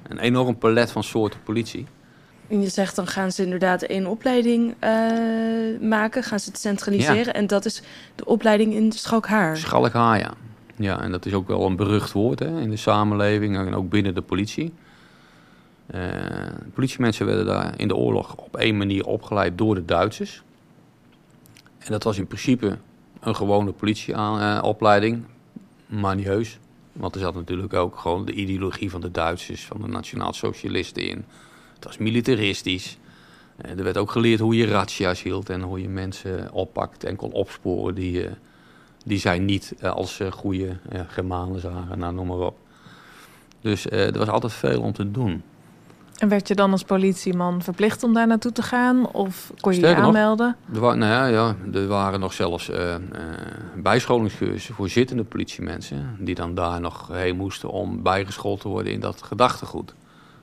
een 0.08 0.19
enorm 0.19 0.58
palet 0.58 0.90
van 0.90 1.02
soorten 1.02 1.43
politie. 1.43 1.87
En 2.49 2.61
je 2.61 2.69
zegt 2.69 2.96
dan 2.96 3.06
gaan 3.06 3.32
ze 3.32 3.43
inderdaad 3.43 3.82
één 3.82 4.06
opleiding 4.06 4.75
uh, 4.84 5.81
maken, 5.81 6.22
gaan 6.22 6.40
ze 6.40 6.49
het 6.49 6.58
centraliseren. 6.58 7.25
Ja. 7.25 7.32
En 7.32 7.46
dat 7.46 7.64
is 7.64 7.82
de 8.14 8.25
opleiding 8.25 8.75
in 8.75 8.93
Schalkhaar. 8.93 9.56
Schalkhaar, 9.56 10.19
ja. 10.19 10.32
Ja, 10.76 11.00
en 11.00 11.11
dat 11.11 11.26
is 11.26 11.32
ook 11.32 11.49
wel 11.49 11.66
een 11.66 11.76
berucht 11.76 12.12
woord 12.12 12.38
hè, 12.38 12.61
in 12.61 12.70
de 12.70 12.76
samenleving 12.76 13.56
en 13.56 13.75
ook 13.75 13.88
binnen 13.88 14.14
de 14.14 14.23
politie. 14.23 14.73
Uh, 15.95 16.00
politiemensen 16.75 17.26
werden 17.26 17.47
daar 17.47 17.73
in 17.76 17.88
de 17.88 17.97
oorlog 17.97 18.35
op 18.37 18.56
één 18.56 18.76
manier 18.76 19.06
opgeleid 19.06 19.59
door 19.59 19.75
de 19.75 19.85
Duitsers. 19.85 20.42
En 21.80 21.92
dat 21.92 22.02
was 22.02 22.18
in 22.18 22.26
principe 22.26 22.78
een 23.20 23.37
gewone 23.37 23.72
politieopleiding, 23.72 25.25
maar 25.87 26.14
niet. 26.14 26.58
Want 26.92 27.14
er 27.14 27.20
zat 27.20 27.34
natuurlijk 27.34 27.75
ook 27.75 27.99
gewoon 27.99 28.25
de 28.25 28.32
ideologie 28.32 28.90
van 28.90 29.00
de 29.00 29.10
Duitsers, 29.10 29.64
van 29.64 29.80
de 29.80 29.88
nationaal-socialisten 29.88 31.08
in. 31.08 31.25
Het 31.75 31.84
was 31.84 31.99
militaristisch. 31.99 32.99
Er 33.56 33.84
werd 33.84 33.99
ook 33.99 34.10
geleerd 34.10 34.40
hoe 34.40 34.56
je 34.56 34.66
razzia's 34.66 35.22
hield 35.22 35.50
en 35.50 35.60
hoe 35.60 35.80
je 35.80 35.88
mensen 35.88 36.52
oppakt 36.52 37.04
en 37.04 37.16
kon 37.16 37.32
opsporen 37.32 37.94
die, 37.94 38.28
die 39.04 39.18
zij 39.18 39.38
niet 39.38 39.75
als 39.82 40.20
goede 40.30 40.76
Germanen 41.06 41.60
zagen, 41.60 41.99
nou, 41.99 42.14
noem 42.14 42.26
maar 42.26 42.38
op. 42.38 42.58
Dus 43.60 43.90
er 43.90 44.18
was 44.18 44.28
altijd 44.28 44.52
veel 44.52 44.80
om 44.80 44.92
te 44.92 45.10
doen. 45.10 45.42
En 46.21 46.29
werd 46.29 46.49
je 46.49 46.55
dan 46.55 46.71
als 46.73 46.83
politieman 46.83 47.62
verplicht 47.62 48.03
om 48.03 48.15
daar 48.15 48.27
naartoe 48.27 48.53
te 48.53 48.62
gaan? 48.62 49.12
Of 49.12 49.53
kon 49.61 49.73
je 49.73 49.79
Sterker 49.79 50.00
je 50.00 50.07
aanmelden? 50.07 50.57
Nog, 50.67 50.91
er, 50.91 50.97
nou 50.97 51.12
ja, 51.12 51.27
ja, 51.27 51.57
er 51.73 51.87
waren 51.87 52.21
nog 52.21 52.33
zelfs 52.33 52.71
uh, 52.71 52.77
uh, 52.77 52.97
bijscholingscursussen 53.77 54.75
voor 54.75 54.89
zittende 54.89 55.25
politiemensen... 55.25 56.17
die 56.19 56.35
dan 56.35 56.55
daar 56.55 56.81
nog 56.81 57.09
heen 57.12 57.37
moesten 57.37 57.71
om 57.71 58.03
bijgeschoold 58.03 58.61
te 58.61 58.69
worden 58.69 58.93
in 58.93 59.00
dat 59.00 59.23
gedachtegoed. 59.23 59.95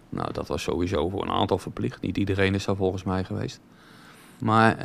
Nou, 0.10 0.34
dat 0.34 0.48
was 0.48 0.62
sowieso 0.62 1.10
voor 1.10 1.22
een 1.22 1.32
aantal 1.32 1.58
verplicht. 1.58 2.02
Niet 2.02 2.18
iedereen 2.18 2.56
is 2.56 2.66
daar 2.66 2.76
volgens 2.76 3.04
mij 3.04 3.24
geweest. 3.24 3.60
Maar 4.40 4.78
uh, 4.78 4.84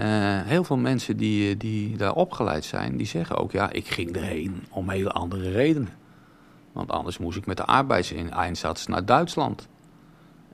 heel 0.49 0.65
veel 0.65 0.77
mensen 0.77 1.17
die, 1.17 1.57
die 1.57 1.97
daar 1.97 2.15
opgeleid 2.15 2.65
zijn, 2.65 2.97
die 2.97 3.07
zeggen 3.07 3.37
ook... 3.37 3.53
ja, 3.53 3.71
ik 3.71 3.89
ging 3.89 4.17
erheen 4.17 4.65
om 4.71 4.89
hele 4.89 5.11
andere 5.11 5.51
redenen. 5.51 5.89
Want 6.73 6.91
anders 6.91 7.19
moest 7.19 7.39
ik 7.39 7.47
met 7.47 7.57
de 7.57 7.65
arbeidseinsatz 7.65 8.87
naar 8.87 9.05
Duitsland... 9.05 9.69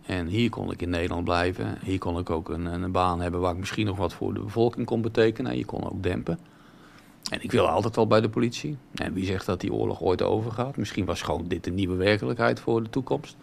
En 0.09 0.27
hier 0.27 0.51
kon 0.51 0.71
ik 0.71 0.83
in 0.83 0.91
Nederland 0.91 1.25
blijven. 1.25 1.79
Hier 1.85 1.99
kon 1.99 2.19
ik 2.19 2.31
ook 2.31 2.49
een, 2.49 2.65
een, 2.65 2.93
baan 2.93 3.21
hebben 3.21 3.41
waar 3.41 3.53
ik 3.53 3.59
misschien 3.59 3.87
nog 3.87 3.97
wat 3.97 4.13
voor 4.13 4.35
de 4.35 4.41
bevolking 4.41 4.87
kon 4.87 5.03
betekenen. 5.03 5.51
En 5.51 5.59
je 5.59 5.65
kon 5.65 5.91
ook 5.91 6.03
dempen. 6.03 6.39
En 7.31 7.43
ik 7.43 7.51
wilde 7.51 7.71
altijd 7.71 7.97
al 7.97 8.07
bij 8.07 8.21
de 8.21 8.29
politie. 8.29 8.77
En 8.95 9.13
wie 9.13 9.25
zegt 9.25 9.47
dat 9.47 9.61
die 9.61 9.73
oorlog 9.73 10.01
ooit 10.01 10.23
overgaat? 10.23 10.77
Misschien 10.77 11.05
was 11.05 11.23
gewoon 11.23 11.49
dit 11.49 11.65
de 11.65 11.71
nieuwe 11.71 11.97
werkelijkheid 11.97 12.61
voor 12.61 12.83
de 12.83 12.91
toekomst. 12.91 13.37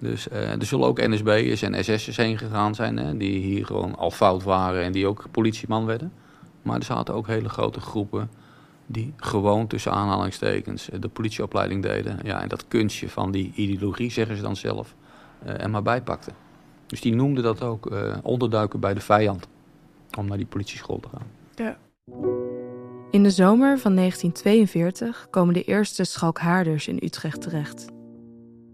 Dus 0.00 0.28
uh, 0.28 0.52
er 0.52 0.64
zullen 0.64 0.86
ook 0.86 1.06
NSB'ers 1.06 1.62
en 1.62 1.84
SS'ers 1.84 2.16
heen 2.16 2.38
gegaan 2.38 2.74
zijn... 2.74 2.96
Hè, 2.96 3.16
die 3.16 3.38
hier 3.40 3.66
gewoon 3.66 3.96
al 3.96 4.10
fout 4.10 4.42
waren 4.42 4.82
en 4.82 4.92
die 4.92 5.06
ook 5.06 5.24
politieman 5.30 5.86
werden. 5.86 6.12
Maar 6.62 6.76
er 6.76 6.84
zaten 6.84 7.14
ook 7.14 7.26
hele 7.26 7.48
grote 7.48 7.80
groepen 7.80 8.30
die 8.86 9.12
gewoon 9.16 9.66
tussen 9.66 9.92
aanhalingstekens 9.92 10.88
de 11.00 11.08
politieopleiding 11.08 11.82
deden. 11.82 12.18
Ja, 12.22 12.40
en 12.42 12.48
dat 12.48 12.68
kunstje 12.68 13.08
van 13.08 13.30
die 13.30 13.52
ideologie, 13.54 14.10
zeggen 14.10 14.36
ze 14.36 14.42
dan 14.42 14.56
zelf 14.56 14.94
er 15.44 15.70
maar 15.70 15.82
bij 15.82 16.02
pakte. 16.02 16.30
Dus 16.86 17.00
die 17.00 17.14
noemde 17.14 17.42
dat 17.42 17.62
ook 17.62 17.92
uh, 17.92 18.16
onderduiken 18.22 18.80
bij 18.80 18.94
de 18.94 19.00
vijand. 19.00 19.48
om 20.18 20.26
naar 20.26 20.36
die 20.36 20.46
politieschool 20.46 21.00
te 21.00 21.08
gaan. 21.08 21.26
Ja. 21.54 21.78
In 23.10 23.22
de 23.22 23.30
zomer 23.30 23.78
van 23.78 23.94
1942 23.94 25.26
komen 25.30 25.54
de 25.54 25.64
eerste 25.64 26.04
schalkhaarders 26.04 26.88
in 26.88 26.98
Utrecht 27.02 27.40
terecht. 27.40 27.86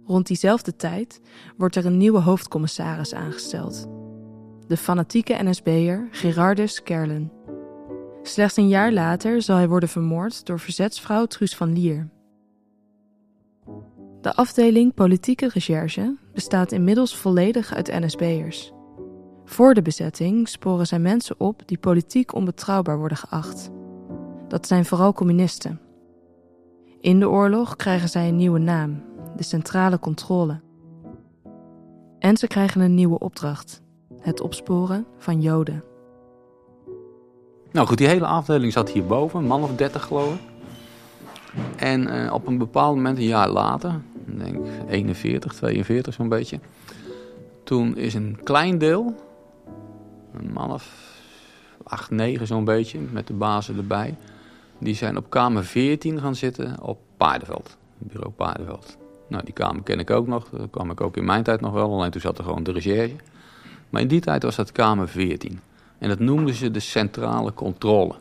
Rond 0.07 0.27
diezelfde 0.27 0.77
tijd 0.77 1.21
wordt 1.57 1.77
er 1.77 1.87
een 1.87 1.97
nieuwe 1.97 2.21
hoofdcommissaris 2.21 3.15
aangesteld. 3.15 3.87
De 4.67 4.77
fanatieke 4.77 5.43
NSB'er 5.43 6.09
Gerardus 6.11 6.83
Kerlen. 6.83 7.33
Slechts 8.23 8.57
een 8.57 8.69
jaar 8.69 8.93
later 8.93 9.43
zal 9.43 9.57
hij 9.57 9.69
worden 9.69 9.89
vermoord 9.89 10.47
door 10.47 10.61
verzetsvrouw 10.61 11.27
Truus 11.27 11.57
van 11.57 11.73
Lier. 11.73 12.09
De 14.25 14.35
afdeling 14.35 14.95
Politieke 14.95 15.49
Recherche 15.49 16.17
bestaat 16.33 16.73
inmiddels 16.73 17.17
volledig 17.17 17.75
uit 17.75 18.01
NSB'ers. 18.01 18.73
Voor 19.45 19.75
de 19.75 19.83
bezetting 19.83 20.49
sporen 20.49 20.87
zij 20.87 20.99
mensen 20.99 21.41
op 21.41 21.63
die 21.67 21.79
politiek 21.79 22.35
onbetrouwbaar 22.35 22.99
worden 22.99 23.17
geacht. 23.17 23.71
Dat 24.49 24.67
zijn 24.67 24.85
vooral 24.85 25.13
communisten. 25.13 25.81
In 27.01 27.21
de 27.21 27.29
oorlog 27.29 27.77
krijgen 27.77 28.09
zij 28.09 28.29
een 28.29 28.37
nieuwe 28.37 28.59
naam, 28.59 29.03
de 29.37 29.43
Centrale 29.43 29.99
Controle. 29.99 30.61
En 32.19 32.37
ze 32.37 32.47
krijgen 32.47 32.81
een 32.81 32.95
nieuwe 32.95 33.19
opdracht: 33.19 33.83
het 34.21 34.41
opsporen 34.41 35.07
van 35.19 35.41
Joden. 35.41 35.85
Nou 37.73 37.87
goed, 37.87 37.99
die 37.99 38.09
hele 38.09 38.27
afdeling 38.27 38.73
zat 38.73 38.91
hierboven, 38.91 39.39
een 39.39 39.47
man 39.47 39.63
of 39.63 39.75
dertig 39.75 40.05
geloof 40.05 40.35
ik. 40.35 40.41
En 41.77 42.09
uh, 42.09 42.33
op 42.33 42.47
een 42.47 42.59
bepaald 42.59 42.97
moment, 42.97 43.19
een 43.19 43.25
jaar 43.25 43.51
later, 43.51 44.01
denk 44.27 44.67
41, 44.89 45.53
42 45.53 46.15
zo'n 46.15 46.29
beetje. 46.29 46.59
Toen 47.65 47.97
is 47.97 48.15
een 48.15 48.39
klein 48.43 48.79
deel, 48.79 49.15
een 50.33 50.53
man 50.53 50.73
of 50.73 51.13
8, 51.83 52.11
9 52.11 52.47
zo'n 52.47 52.65
beetje, 52.65 52.99
met 52.99 53.27
de 53.27 53.33
bazen 53.33 53.77
erbij. 53.77 54.15
Die 54.79 54.95
zijn 54.95 55.17
op 55.17 55.31
kamer 55.31 55.65
14 55.65 56.21
gaan 56.21 56.35
zitten 56.35 56.83
op 56.83 56.99
Paardenveld, 57.17 57.77
bureau 57.99 58.33
Paardenveld. 58.33 58.97
Nou, 59.29 59.45
die 59.45 59.55
kamer 59.55 59.83
ken 59.83 59.99
ik 59.99 60.11
ook 60.11 60.27
nog, 60.27 60.49
daar 60.51 60.69
kwam 60.69 60.91
ik 60.91 61.01
ook 61.01 61.17
in 61.17 61.25
mijn 61.25 61.43
tijd 61.43 61.61
nog 61.61 61.73
wel, 61.73 61.93
alleen 61.93 62.11
toen 62.11 62.21
zat 62.21 62.39
er 62.39 62.45
gewoon 62.45 62.63
de 62.63 62.73
recherche. 62.73 63.17
Maar 63.91 64.01
in 64.01 64.09
die 64.09 64.21
tijd 64.21 64.43
was 64.43 64.57
dat 64.57 64.73
kamer 64.73 65.09
14. 65.09 65.61
En 65.99 66.09
dat 66.09 66.19
noemden 66.19 66.55
ze 66.55 66.71
de 66.71 66.81
centrale 66.81 67.55
controle. 67.55 68.15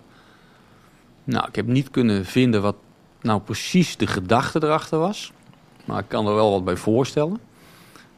Nou, 1.23 1.47
ik 1.47 1.55
heb 1.55 1.67
niet 1.67 1.91
kunnen 1.91 2.25
vinden 2.25 2.61
wat 2.61 2.75
nou 3.21 3.41
precies 3.41 3.97
de 3.97 4.07
gedachte 4.07 4.63
erachter 4.63 4.99
was. 4.99 5.31
Maar 5.85 5.99
ik 5.99 6.07
kan 6.07 6.27
er 6.27 6.35
wel 6.35 6.51
wat 6.51 6.65
bij 6.65 6.75
voorstellen. 6.75 7.39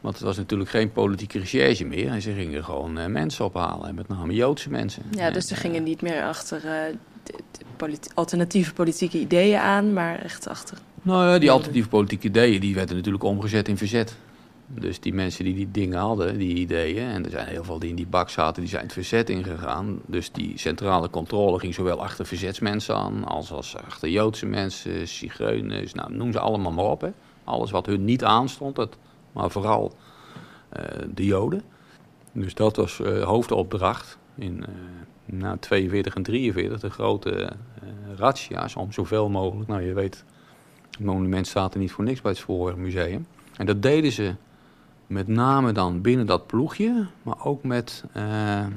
Want 0.00 0.14
het 0.14 0.26
was 0.26 0.36
natuurlijk 0.36 0.70
geen 0.70 0.92
politieke 0.92 1.38
recherche 1.38 1.84
meer. 1.84 2.08
En 2.08 2.22
ze 2.22 2.32
gingen 2.32 2.64
gewoon 2.64 2.98
uh, 2.98 3.06
mensen 3.06 3.44
ophalen. 3.44 3.94
met 3.94 4.08
name 4.08 4.34
Joodse 4.34 4.70
mensen. 4.70 5.02
Ja, 5.10 5.30
dus 5.30 5.46
ze 5.46 5.54
gingen 5.54 5.82
niet 5.82 6.02
meer 6.02 6.22
achter 6.22 6.64
uh, 6.64 6.96
de, 7.22 7.32
de 7.76 7.96
alternatieve 8.14 8.72
politieke 8.72 9.18
ideeën 9.18 9.58
aan, 9.58 9.92
maar 9.92 10.18
echt 10.18 10.48
achter. 10.48 10.78
Nou 11.02 11.28
ja, 11.28 11.38
die 11.38 11.50
alternatieve 11.50 11.88
politieke 11.88 12.26
ideeën 12.26 12.60
die 12.60 12.74
werden 12.74 12.96
natuurlijk 12.96 13.24
omgezet 13.24 13.68
in 13.68 13.76
verzet. 13.76 14.16
Dus 14.68 15.00
die 15.00 15.14
mensen 15.14 15.44
die 15.44 15.54
die 15.54 15.70
dingen 15.70 15.98
hadden, 15.98 16.38
die 16.38 16.56
ideeën, 16.56 17.08
en 17.08 17.24
er 17.24 17.30
zijn 17.30 17.46
heel 17.46 17.64
veel 17.64 17.78
die 17.78 17.90
in 17.90 17.96
die 17.96 18.06
bak 18.06 18.30
zaten, 18.30 18.62
die 18.62 18.70
zijn 18.70 18.82
het 18.82 18.92
verzet 18.92 19.30
ingegaan. 19.30 20.00
Dus 20.06 20.32
die 20.32 20.58
centrale 20.58 21.10
controle 21.10 21.58
ging 21.58 21.74
zowel 21.74 22.02
achter 22.02 22.26
verzetsmensen 22.26 22.94
aan, 22.94 23.24
als, 23.24 23.52
als 23.52 23.76
achter 23.76 24.08
Joodse 24.08 24.46
mensen, 24.46 25.08
zigeuners, 25.08 25.94
nou, 25.94 26.12
noem 26.12 26.32
ze 26.32 26.38
allemaal 26.40 26.72
maar 26.72 26.84
op. 26.84 27.00
Hè. 27.00 27.08
Alles 27.46 27.70
wat 27.70 27.86
hun 27.86 28.04
niet 28.04 28.24
aanstond, 28.24 28.76
dat, 28.76 28.96
maar 29.32 29.50
vooral 29.50 29.92
uh, 30.76 30.82
de 31.14 31.24
Joden. 31.24 31.62
Dus 32.32 32.54
dat 32.54 32.76
was 32.76 32.98
uh, 32.98 33.22
hoofdopdracht 33.22 34.18
in 34.34 34.56
uh, 34.58 35.40
nou, 35.40 35.58
42 35.58 36.14
en 36.14 36.22
43, 36.22 36.80
de 36.80 36.90
grote 36.90 37.52
razzia's 38.16 38.76
om 38.76 38.92
zoveel 38.92 39.28
mogelijk, 39.28 39.68
nou 39.68 39.82
je 39.82 39.92
weet, 39.92 40.24
het 40.90 41.04
monument 41.04 41.46
staat 41.46 41.74
er 41.74 41.80
niet 41.80 41.92
voor 41.92 42.04
niks 42.04 42.20
bij 42.20 42.30
het 42.30 42.40
Spoorwegmuseum. 42.40 43.26
En 43.56 43.66
dat 43.66 43.82
deden 43.82 44.12
ze 44.12 44.34
met 45.06 45.28
name 45.28 45.72
dan 45.72 46.00
binnen 46.00 46.26
dat 46.26 46.46
ploegje, 46.46 47.06
maar 47.22 47.44
ook 47.44 47.62
met 47.62 48.04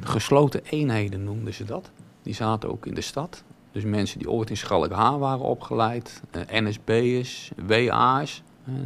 gesloten 0.03 0.61
eenheden 0.63 1.23
noemden 1.23 1.53
ze 1.53 1.63
dat. 1.63 1.91
Die 2.21 2.33
zaten 2.33 2.69
ook 2.69 2.85
in 2.85 2.93
de 2.93 3.01
stad. 3.01 3.43
Dus 3.71 3.83
mensen 3.83 4.19
die 4.19 4.29
ooit 4.29 4.49
in 4.49 4.57
Schalk 4.57 4.91
waren 4.91 5.39
opgeleid, 5.39 6.21
uh, 6.31 6.61
NSB'ers, 6.61 7.51
WA's, 7.67 8.43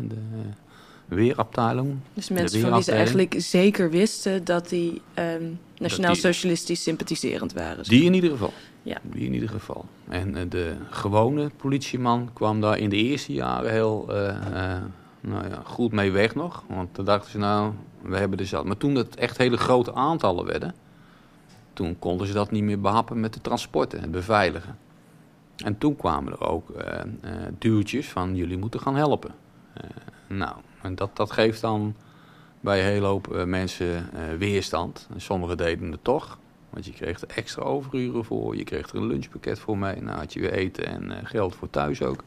de 0.07 0.15
weerafdeling. 1.05 1.95
Dus 2.13 2.29
mensen 2.29 2.61
van 2.61 2.73
wie 2.73 2.83
ze 2.83 2.91
eigenlijk 2.91 3.35
zeker 3.37 3.89
wisten 3.89 4.43
dat 4.43 4.69
die 4.69 5.01
um, 5.15 5.59
nationaal-socialistisch 5.77 6.83
sympathiserend 6.83 7.53
waren. 7.53 7.83
Die 7.83 8.03
in 8.03 8.13
ieder 8.13 8.29
geval. 8.29 8.53
Ja. 8.83 8.97
Die 9.01 9.25
in 9.25 9.33
ieder 9.33 9.49
geval. 9.49 9.85
En 10.09 10.49
de 10.49 10.75
gewone 10.89 11.51
politieman 11.57 12.29
kwam 12.33 12.61
daar 12.61 12.77
in 12.77 12.89
de 12.89 12.95
eerste 12.95 13.33
jaren 13.33 13.71
heel 13.71 14.05
nou 15.21 15.49
ja, 15.49 15.61
goed 15.63 15.91
mee 15.91 16.11
weg 16.11 16.35
nog. 16.35 16.63
Want 16.67 16.93
toen 16.93 17.05
dachten 17.05 17.31
ze 17.31 17.37
nou, 17.37 17.73
we 18.01 18.17
hebben 18.17 18.39
er 18.39 18.45
zat. 18.45 18.65
Maar 18.65 18.77
toen 18.77 18.95
het 18.95 19.15
echt 19.15 19.37
hele 19.37 19.57
grote 19.57 19.93
aantallen 19.93 20.45
werden, 20.45 20.75
toen 21.73 21.99
konden 21.99 22.27
ze 22.27 22.33
dat 22.33 22.51
niet 22.51 22.63
meer 22.63 22.81
behappen 22.81 23.19
met 23.19 23.33
de 23.33 23.41
transporten 23.41 24.01
en 24.01 24.11
beveiligen. 24.11 24.77
En 25.55 25.77
toen 25.77 25.95
kwamen 25.95 26.33
er 26.33 26.47
ook 26.47 26.71
duwtjes 27.57 28.09
van 28.09 28.35
jullie 28.35 28.57
moeten 28.57 28.79
gaan 28.79 28.95
helpen. 28.95 29.31
Uh, 29.77 30.37
nou, 30.37 30.55
en 30.81 30.95
dat, 30.95 31.15
dat 31.15 31.31
geeft 31.31 31.61
dan 31.61 31.95
bij 32.59 32.79
een 32.79 32.85
hele 32.85 33.05
hoop 33.05 33.43
mensen 33.45 34.09
weerstand. 34.37 35.07
En 35.13 35.21
sommigen 35.21 35.57
deden 35.57 35.91
het 35.91 36.03
toch. 36.03 36.37
Want 36.69 36.85
je 36.85 36.91
kreeg 36.91 37.21
er 37.21 37.27
extra 37.35 37.63
overuren 37.63 38.25
voor. 38.25 38.55
Je 38.55 38.63
kreeg 38.63 38.89
er 38.89 38.95
een 38.95 39.07
lunchpakket 39.07 39.59
voor 39.59 39.77
mee. 39.77 40.01
Nou 40.01 40.17
had 40.17 40.33
je 40.33 40.39
weer 40.39 40.53
eten 40.53 40.85
en 40.85 41.25
geld 41.25 41.55
voor 41.55 41.69
thuis 41.69 42.01
ook. 42.01 42.23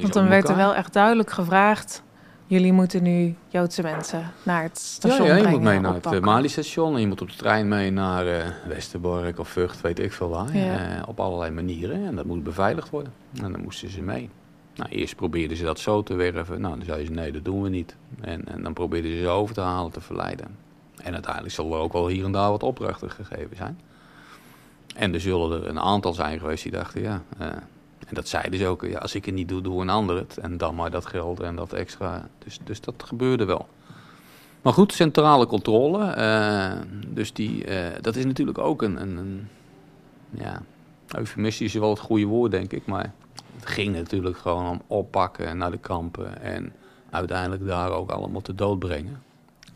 Want 0.00 0.12
dan 0.12 0.28
werd 0.28 0.48
er 0.48 0.56
wel 0.56 0.74
echt 0.74 0.92
duidelijk 0.92 1.30
gevraagd... 1.30 2.02
jullie 2.46 2.72
moeten 2.72 3.02
nu 3.02 3.34
Joodse 3.48 3.82
mensen 3.82 4.32
naar 4.42 4.62
het 4.62 4.78
station 4.78 5.26
ja, 5.26 5.34
ja, 5.34 5.42
je 5.42 5.48
moet 5.48 5.60
mee 5.60 5.80
naar 5.80 5.94
het 5.94 6.20
Mali-station... 6.20 6.94
en 6.94 7.00
je 7.00 7.06
moet 7.06 7.20
op 7.20 7.30
de 7.30 7.36
trein 7.36 7.68
mee 7.68 7.90
naar 7.90 8.26
uh, 8.26 8.44
Westerbork 8.68 9.38
of 9.38 9.48
Vught, 9.48 9.80
weet 9.80 9.98
ik 9.98 10.12
veel 10.12 10.28
waar. 10.28 10.54
Uh, 10.54 11.02
op 11.06 11.20
allerlei 11.20 11.50
manieren. 11.50 12.06
En 12.06 12.16
dat 12.16 12.24
moet 12.24 12.42
beveiligd 12.42 12.90
worden. 12.90 13.12
En 13.42 13.52
dan 13.52 13.60
moesten 13.60 13.90
ze 13.90 14.02
mee. 14.02 14.30
Nou, 14.74 14.90
eerst 14.90 15.16
probeerden 15.16 15.56
ze 15.56 15.64
dat 15.64 15.78
zo 15.78 16.02
te 16.02 16.14
werven. 16.14 16.60
Nou, 16.60 16.76
dan 16.76 16.84
zeiden 16.84 17.06
ze, 17.06 17.12
nee, 17.12 17.32
dat 17.32 17.44
doen 17.44 17.62
we 17.62 17.68
niet. 17.68 17.96
En, 18.20 18.44
en 18.48 18.62
dan 18.62 18.72
probeerden 18.72 19.10
ze 19.10 19.18
ze 19.18 19.28
over 19.28 19.54
te 19.54 19.60
halen, 19.60 19.92
te 19.92 20.00
verleiden. 20.00 20.56
En 20.96 21.12
uiteindelijk 21.12 21.54
zal 21.54 21.72
er 21.72 21.78
ook 21.78 21.92
wel 21.92 22.08
hier 22.08 22.24
en 22.24 22.32
daar 22.32 22.50
wat 22.50 22.62
opdrachten 22.62 23.10
gegeven 23.10 23.56
zijn. 23.56 23.80
En 24.96 25.14
er 25.14 25.20
zullen 25.20 25.62
er 25.62 25.68
een 25.68 25.80
aantal 25.80 26.12
zijn 26.12 26.38
geweest 26.38 26.62
die 26.62 26.72
dachten, 26.72 27.02
ja... 27.02 27.22
En 28.04 28.14
dat 28.14 28.28
zeiden 28.28 28.58
ze 28.58 28.66
ook, 28.66 28.84
ja, 28.84 28.98
als 28.98 29.14
ik 29.14 29.24
het 29.24 29.34
niet 29.34 29.48
doe, 29.48 29.60
doe 29.60 29.80
een 29.80 29.88
ander 29.88 30.16
het. 30.16 30.38
En 30.38 30.56
dan 30.56 30.74
maar 30.74 30.90
dat 30.90 31.06
geld 31.06 31.40
en 31.40 31.56
dat 31.56 31.72
extra. 31.72 32.28
Dus, 32.38 32.58
dus 32.64 32.80
dat 32.80 32.94
gebeurde 33.06 33.44
wel. 33.44 33.68
Maar 34.62 34.72
goed, 34.72 34.92
centrale 34.92 35.46
controle. 35.46 36.16
Uh, 36.18 36.72
dus 37.06 37.32
die, 37.32 37.66
uh, 37.68 37.86
dat 38.00 38.16
is 38.16 38.24
natuurlijk 38.24 38.58
ook 38.58 38.82
een, 38.82 39.00
een, 39.00 39.16
een 39.16 39.48
ja, 40.30 40.62
eufemistisch 41.08 41.74
is 41.74 41.80
wel 41.80 41.90
het 41.90 41.98
goede 41.98 42.24
woord, 42.24 42.50
denk 42.50 42.72
ik. 42.72 42.86
Maar 42.86 43.12
het 43.54 43.66
ging 43.66 43.94
natuurlijk 43.94 44.38
gewoon 44.38 44.68
om 44.68 44.82
oppakken 44.86 45.56
naar 45.56 45.70
de 45.70 45.78
kampen. 45.78 46.40
En 46.40 46.72
uiteindelijk 47.10 47.66
daar 47.66 47.90
ook 47.90 48.10
allemaal 48.10 48.40
te 48.40 48.54
dood 48.54 48.78
brengen. 48.78 49.22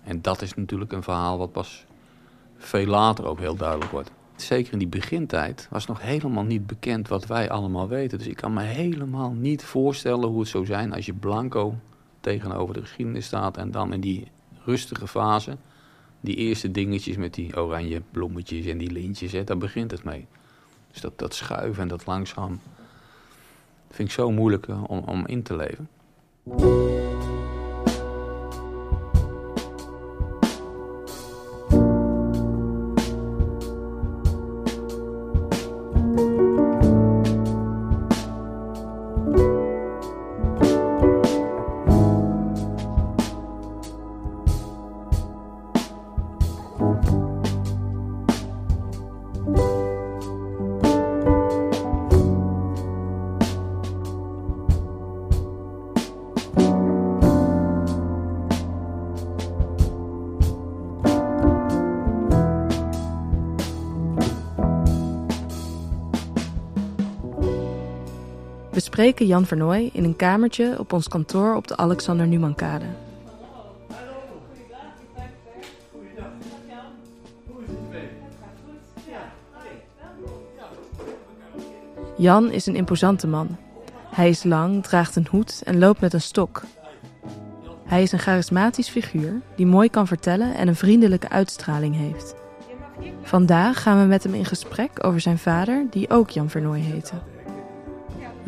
En 0.02 0.22
dat 0.22 0.42
is 0.42 0.54
natuurlijk 0.54 0.92
een 0.92 1.02
verhaal 1.02 1.38
wat 1.38 1.52
pas 1.52 1.84
veel 2.56 2.86
later 2.86 3.26
ook 3.26 3.38
heel 3.38 3.56
duidelijk 3.56 3.90
wordt 3.90 4.10
zeker 4.40 4.72
in 4.72 4.78
die 4.78 4.88
begintijd, 4.88 5.66
was 5.70 5.86
nog 5.86 6.00
helemaal 6.02 6.44
niet 6.44 6.66
bekend 6.66 7.08
wat 7.08 7.26
wij 7.26 7.50
allemaal 7.50 7.88
weten. 7.88 8.18
Dus 8.18 8.26
ik 8.26 8.36
kan 8.36 8.52
me 8.52 8.62
helemaal 8.62 9.32
niet 9.32 9.64
voorstellen 9.64 10.28
hoe 10.28 10.40
het 10.40 10.48
zou 10.48 10.66
zijn 10.66 10.92
als 10.92 11.06
je 11.06 11.12
blanco 11.12 11.74
tegenover 12.20 12.74
de 12.74 12.80
geschiedenis 12.80 13.26
staat 13.26 13.56
en 13.56 13.70
dan 13.70 13.92
in 13.92 14.00
die 14.00 14.26
rustige 14.64 15.06
fase, 15.06 15.56
die 16.20 16.36
eerste 16.36 16.70
dingetjes 16.70 17.16
met 17.16 17.34
die 17.34 17.56
oranje 17.56 18.02
bloemetjes 18.10 18.66
en 18.66 18.78
die 18.78 18.90
lintjes, 18.90 19.32
hè, 19.32 19.44
daar 19.44 19.58
begint 19.58 19.90
het 19.90 20.04
mee. 20.04 20.26
Dus 20.92 21.00
dat, 21.00 21.18
dat 21.18 21.34
schuiven 21.34 21.82
en 21.82 21.88
dat 21.88 22.06
langzaam 22.06 22.60
vind 23.90 24.08
ik 24.08 24.14
zo 24.14 24.30
moeilijk 24.30 24.66
eh, 24.66 24.84
om, 24.86 25.02
om 25.06 25.26
in 25.26 25.42
te 25.42 25.56
leven. 25.56 25.88
Spreken 68.98 69.26
Jan 69.26 69.46
Vernooy 69.46 69.90
in 69.92 70.04
een 70.04 70.16
kamertje 70.16 70.78
op 70.78 70.92
ons 70.92 71.08
kantoor 71.08 71.54
op 71.54 71.68
de 71.68 71.76
Alexander 71.76 72.26
Numankade. 72.26 72.84
Jan 82.16 82.50
is 82.50 82.66
een 82.66 82.76
imposante 82.76 83.26
man. 83.26 83.56
Hij 84.10 84.28
is 84.28 84.44
lang, 84.44 84.82
draagt 84.82 85.16
een 85.16 85.26
hoed 85.30 85.62
en 85.64 85.78
loopt 85.78 86.00
met 86.00 86.12
een 86.12 86.20
stok. 86.20 86.62
Hij 87.84 88.02
is 88.02 88.12
een 88.12 88.18
charismatisch 88.18 88.88
figuur 88.88 89.40
die 89.56 89.66
mooi 89.66 89.90
kan 89.90 90.06
vertellen 90.06 90.54
en 90.54 90.68
een 90.68 90.76
vriendelijke 90.76 91.28
uitstraling 91.28 91.96
heeft. 91.96 92.34
Vandaag 93.22 93.82
gaan 93.82 94.00
we 94.00 94.06
met 94.06 94.22
hem 94.22 94.34
in 94.34 94.44
gesprek 94.44 95.04
over 95.04 95.20
zijn 95.20 95.38
vader, 95.38 95.86
die 95.90 96.10
ook 96.10 96.30
Jan 96.30 96.50
Vernooy 96.50 96.80
heette. 96.80 97.14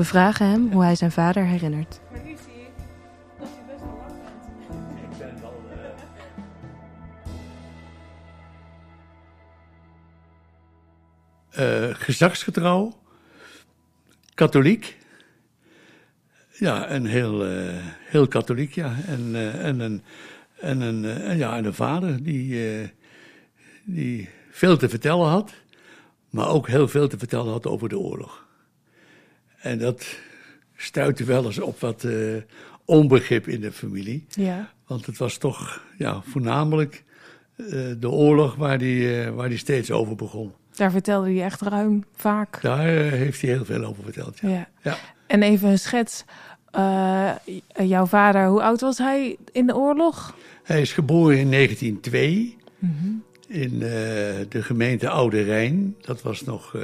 We 0.01 0.07
vragen 0.07 0.47
hem 0.47 0.73
hoe 0.73 0.83
hij 0.83 0.95
zijn 0.95 1.13
vader 1.13 1.45
herinnert. 1.45 2.01
Uh, 11.59 11.95
gezagsgetrouw, 12.07 12.99
katholiek. 14.35 14.99
Ja, 16.59 16.87
en 16.87 17.05
heel, 17.05 17.51
uh, 17.51 17.75
heel 18.05 18.29
katholiek, 18.29 18.75
ja. 18.75 18.97
En, 19.07 19.21
uh, 19.21 19.65
en, 19.65 19.81
een, 19.81 20.03
en, 20.61 20.81
een, 20.81 21.37
ja, 21.37 21.57
en 21.57 21.65
een 21.65 21.75
vader 21.75 22.23
die, 22.23 22.91
die 23.85 24.29
veel 24.51 24.77
te 24.77 24.89
vertellen 24.89 25.29
had, 25.29 25.53
maar 26.31 26.49
ook 26.49 26.69
heel 26.69 26.89
veel 26.89 27.09
te 27.09 27.19
vertellen 27.19 27.53
had 27.53 27.67
over 27.67 27.89
de 27.89 27.99
oorlog. 27.99 28.49
En 29.61 29.79
dat 29.79 30.07
stuitte 30.77 31.25
wel 31.25 31.45
eens 31.45 31.61
op 31.61 31.81
wat 31.81 32.07
onbegrip 32.85 33.49
in 33.49 33.61
de 33.61 33.73
familie. 33.73 34.27
Ja. 34.29 34.73
Want 34.87 35.07
het 35.07 35.19
was 35.19 35.37
toch 35.37 35.83
ja, 35.99 36.23
voornamelijk 36.25 37.05
de 37.99 38.09
oorlog 38.09 38.55
waar 38.55 38.79
die, 38.79 39.31
waar 39.31 39.49
die 39.49 39.59
steeds 39.59 39.91
over 39.91 40.17
begon. 40.17 40.53
Daar 40.75 40.91
vertelde 40.91 41.33
hij 41.33 41.45
echt 41.45 41.61
ruim 41.61 42.05
vaak. 42.15 42.63
Daar 42.63 42.97
eh, 42.97 43.11
heeft 43.11 43.41
hij 43.41 43.51
heel 43.51 43.65
veel 43.65 43.85
over 43.85 44.03
verteld. 44.03 44.39
Ja. 44.39 44.69
ja. 44.83 44.97
En 45.27 45.43
even 45.43 45.69
een 45.69 45.79
schets. 45.79 46.25
Jouw 47.77 48.07
vader, 48.07 48.47
hoe 48.47 48.63
oud 48.63 48.81
was 48.81 48.99
hij 48.99 49.37
in 49.53 49.67
de 49.67 49.77
oorlog? 49.77 50.35
Hij 50.63 50.81
is 50.81 50.93
geboren 50.93 51.39
in 51.39 51.51
1902 51.51 52.57
mm 52.79 53.23
in 53.49 53.79
de 53.79 54.63
gemeente 54.63 55.09
Oude 55.09 55.43
Rijn. 55.43 55.97
Dat 56.01 56.23
was 56.23 56.43
nog, 56.43 56.77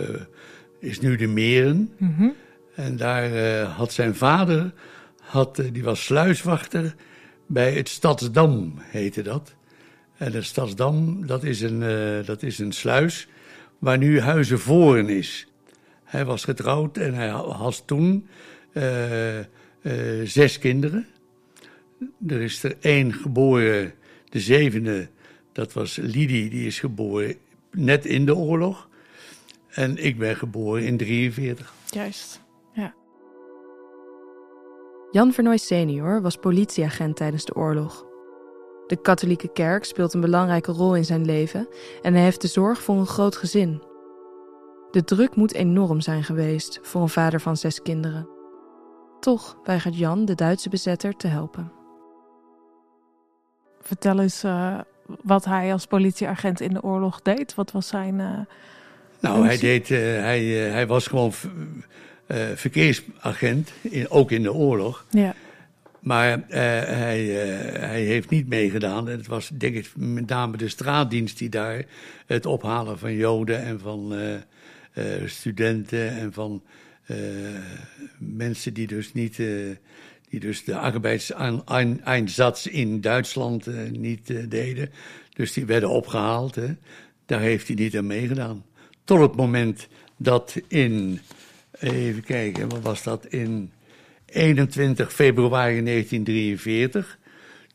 is 0.79 1.01
nu 1.01 1.17
de 1.17 1.27
Meren. 1.27 1.93
Mm 1.99 2.15
-hmm. 2.17 2.35
En 2.77 2.97
daar 2.97 3.61
had 3.63 3.93
zijn 3.93 4.15
vader, 4.15 4.73
had, 5.21 5.63
die 5.73 5.85
was 5.85 6.05
sluiswachter 6.05 6.95
bij 7.47 7.73
het 7.73 7.89
Stadsdam, 7.89 8.75
heette 8.79 9.23
dat. 9.23 9.55
En 10.17 10.33
het 10.33 10.45
Stadsdam, 10.45 11.27
dat 11.27 11.45
is 11.45 11.61
een, 11.61 11.81
dat 12.25 12.43
is 12.43 12.59
een 12.59 12.73
sluis 12.73 13.29
waar 13.79 13.99
nu 13.99 14.21
Huizenvoren 14.21 15.09
is. 15.09 15.47
Hij 16.05 16.25
was 16.25 16.45
getrouwd 16.45 16.97
en 16.97 17.15
hij 17.15 17.29
had 17.29 17.83
toen 17.87 18.29
zes 20.25 20.59
kinderen. 20.59 21.07
Er 22.27 22.41
is 22.41 22.63
er 22.63 22.77
één 22.81 23.13
geboren, 23.13 23.95
de 24.29 24.41
zevende, 24.41 25.09
dat 25.53 25.73
was 25.73 25.97
Lidie, 25.97 26.51
die 26.51 26.67
is 26.67 26.81
geboren 26.81 27.37
net 27.71 28.05
in 28.05 28.27
de 28.27 28.35
oorlog. 28.35 28.89
En 29.69 30.05
ik 30.05 30.19
ben 30.19 30.37
geboren 30.37 30.83
in 30.83 30.97
43. 30.97 31.73
Juist. 31.91 32.45
Jan 35.11 35.33
Vernooy 35.33 35.57
senior 35.57 36.23
was 36.23 36.37
politieagent 36.37 37.17
tijdens 37.17 37.45
de 37.45 37.55
oorlog. 37.55 38.05
De 38.87 38.97
katholieke 38.97 39.53
kerk 39.53 39.85
speelt 39.85 40.15
een 40.15 40.21
belangrijke 40.21 40.73
rol 40.73 40.97
in 40.97 41.05
zijn 41.05 41.25
leven 41.25 41.69
en 42.03 42.15
hij 42.15 42.23
heeft 42.23 42.41
de 42.41 42.49
zorg 42.49 42.83
voor 42.83 42.97
een 42.97 43.07
groot 43.07 43.37
gezin. 43.37 43.83
De 44.91 45.05
druk 45.05 45.37
moet 45.37 45.55
enorm 45.55 46.01
zijn 46.01 46.25
geweest 46.25 46.79
voor 46.83 47.03
een 47.03 47.09
vader 47.09 47.41
van 47.41 47.57
zes 47.57 47.83
kinderen. 47.83 48.29
Toch 49.21 49.59
weigert 49.65 49.99
Jan 49.99 50.25
de 50.25 50.35
Duitse 50.35 50.69
bezetter 50.69 51.17
te 51.17 51.27
helpen. 51.27 51.73
Vertel 53.81 54.21
eens 54.21 54.45
uh, 54.45 54.79
wat 55.23 55.45
hij 55.45 55.73
als 55.73 55.87
politieagent 55.87 56.61
in 56.61 56.73
de 56.73 56.83
oorlog 56.83 57.23
deed. 57.23 57.55
Wat 57.55 57.73
was 57.73 57.89
zijn. 57.89 58.19
Uh, 58.19 58.39
nou, 59.21 59.47
hij, 59.47 59.59
deed, 59.59 59.89
uh, 59.89 59.99
hij, 59.99 60.45
hij 60.47 60.87
was 60.87 61.07
gewoon 61.07 61.33
verkeersagent, 62.55 63.73
in, 63.81 64.11
ook 64.11 64.31
in 64.31 64.43
de 64.43 64.53
oorlog. 64.53 65.07
Ja. 65.11 65.35
Maar 66.01 66.39
uh, 66.39 66.45
hij, 66.49 67.25
uh, 67.25 67.39
hij 67.81 68.03
heeft 68.03 68.31
niet 68.31 68.49
meegedaan. 68.49 69.09
En 69.09 69.17
het 69.17 69.27
was 69.27 69.49
denk 69.49 69.75
ik 69.75 69.91
met 69.97 70.29
name 70.29 70.57
de 70.57 70.69
straatdienst 70.69 71.39
die 71.39 71.49
daar 71.49 71.85
het 72.27 72.47
ophalen 72.47 72.99
van 72.99 73.15
Joden 73.15 73.63
en 73.63 73.81
van 73.81 74.15
studenten 75.27 76.11
en 76.11 76.33
van 76.33 76.63
mensen 78.19 78.75
die 78.75 78.87
dus 78.87 79.13
niet, 79.13 79.37
die 80.29 80.41
dus 80.41 80.65
de 80.65 80.77
arbeidseinsatz 80.77 82.67
in 82.67 83.01
Duitsland 83.01 83.91
niet 83.91 84.51
deden. 84.51 84.91
Dus 85.35 85.53
die 85.53 85.65
werden 85.65 85.91
opgehaald. 85.91 86.55
Hè. 86.55 86.75
Daar 87.27 87.41
heeft 87.41 87.67
hij 87.67 87.77
niet 87.77 87.97
aan 87.97 88.07
meegedaan. 88.07 88.65
Tot 89.05 89.21
het 89.21 89.37
moment 89.37 89.89
dat 90.17 90.57
in, 90.69 91.21
even 91.81 92.23
kijken, 92.23 92.69
wat 92.69 92.83
was 92.83 93.03
dat 93.03 93.27
in 93.27 93.73
21 94.27 95.13
februari 95.13 95.85
1943. 95.85 97.19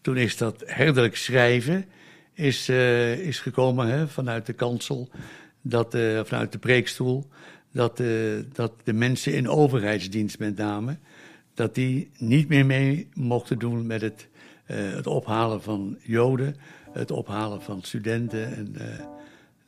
Toen 0.02 0.18
is 0.18 0.38
dat 0.38 0.64
herderlijk 0.66 1.16
schrijven 1.16 1.86
is, 2.34 2.70
uh, 2.70 3.18
is 3.18 3.40
gekomen 3.40 3.88
hè, 3.88 4.08
vanuit 4.08 4.46
de 4.46 4.54
kansel, 4.54 5.10
dat, 5.62 5.96
uh, 5.96 6.20
vanuit 6.24 6.52
de 6.52 6.58
preekstoel, 6.58 7.30
dat, 7.72 8.00
uh, 8.00 8.40
dat 8.54 8.74
de 8.84 8.94
mensen 8.94 9.34
in 9.34 9.50
overheidsdienst 9.50 10.40
met 10.40 10.58
name, 10.58 10.98
dat 11.54 11.76
die 11.76 12.12
niet 12.18 12.48
meer 12.48 12.66
mee 12.66 13.10
mochten 13.14 13.60
doen 13.60 13.88
met 13.88 14.02
het, 14.02 14.28
het 14.66 15.08
ophalen 15.08 15.62
van 15.62 15.98
Joden, 16.02 16.56
het 16.92 17.12
ophalen 17.12 17.62
van 17.62 17.82
studenten. 17.82 18.56
En, 18.56 18.76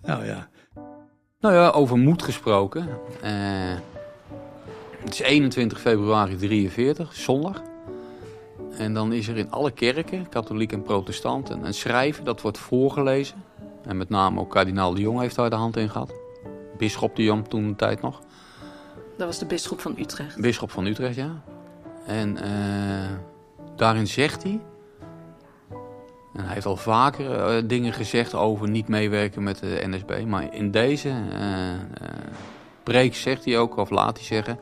nou 0.02 0.26
ja. 0.26 0.50
Nou 1.40 1.56
ja, 1.56 1.70
over 1.70 1.98
moed 1.98 2.24
gesproken. 2.24 2.88
Het 5.04 5.14
is 5.14 5.20
21 5.20 5.80
februari 5.80 6.36
43, 6.36 7.16
zondag. 7.16 7.62
En 8.78 8.94
dan 8.94 9.14
is 9.14 9.28
er 9.28 9.38
in 9.38 9.52
alle 9.52 9.72
kerken, 9.72 10.30
katholiek 10.30 10.72
en 10.72 10.82
protestant, 10.82 11.50
een 11.50 11.74
schrijven 11.74 12.24
dat 12.24 12.42
wordt 12.42 12.58
voorgelezen. 12.58 13.44
En 13.86 13.98
met 13.98 14.10
name 14.10 14.40
ook 14.40 14.50
kardinaal 14.50 14.94
de 14.94 15.02
Jong 15.02 15.20
heeft 15.20 15.36
daar 15.36 15.50
de 15.50 15.56
hand 15.56 15.78
in 15.78 15.90
gehad. 15.90 16.14
Bisschop 16.78 17.16
de 17.16 17.24
Jong 17.24 17.48
toen 17.48 17.68
de 17.68 17.76
tijd 17.76 18.02
nog. 18.02 18.22
Dat 19.18 19.28
was 19.28 19.40
de 19.40 19.46
bisschop 19.46 19.80
van 19.80 19.96
Utrecht. 19.98 20.42
Bisschop 20.42 20.72
van 20.72 20.86
Utrecht, 20.86 21.16
ja. 21.16 21.44
En 22.06 22.38
uh, 22.38 23.18
daarin 23.76 24.08
zegt 24.08 24.44
hij... 24.44 24.60
En 26.34 26.44
hij 26.44 26.54
heeft 26.54 26.66
al 26.66 26.78
vaker 26.78 27.56
uh, 27.56 27.64
dingen 27.68 27.94
gezegd 27.94 28.34
over 28.34 28.70
niet 28.70 28.88
meewerken 28.88 29.44
met 29.44 29.60
de 29.60 29.84
NSB. 29.86 30.24
Maar 30.26 30.54
in 30.54 30.72
deze 30.72 31.10
uh, 31.10 31.40
preek 32.84 33.16
zegt 33.16 33.46
hij 33.46 33.58
ook, 33.58 33.78
of 33.78 33.90
laat 33.90 34.18
hij 34.18 34.26
zeggen 34.26 34.60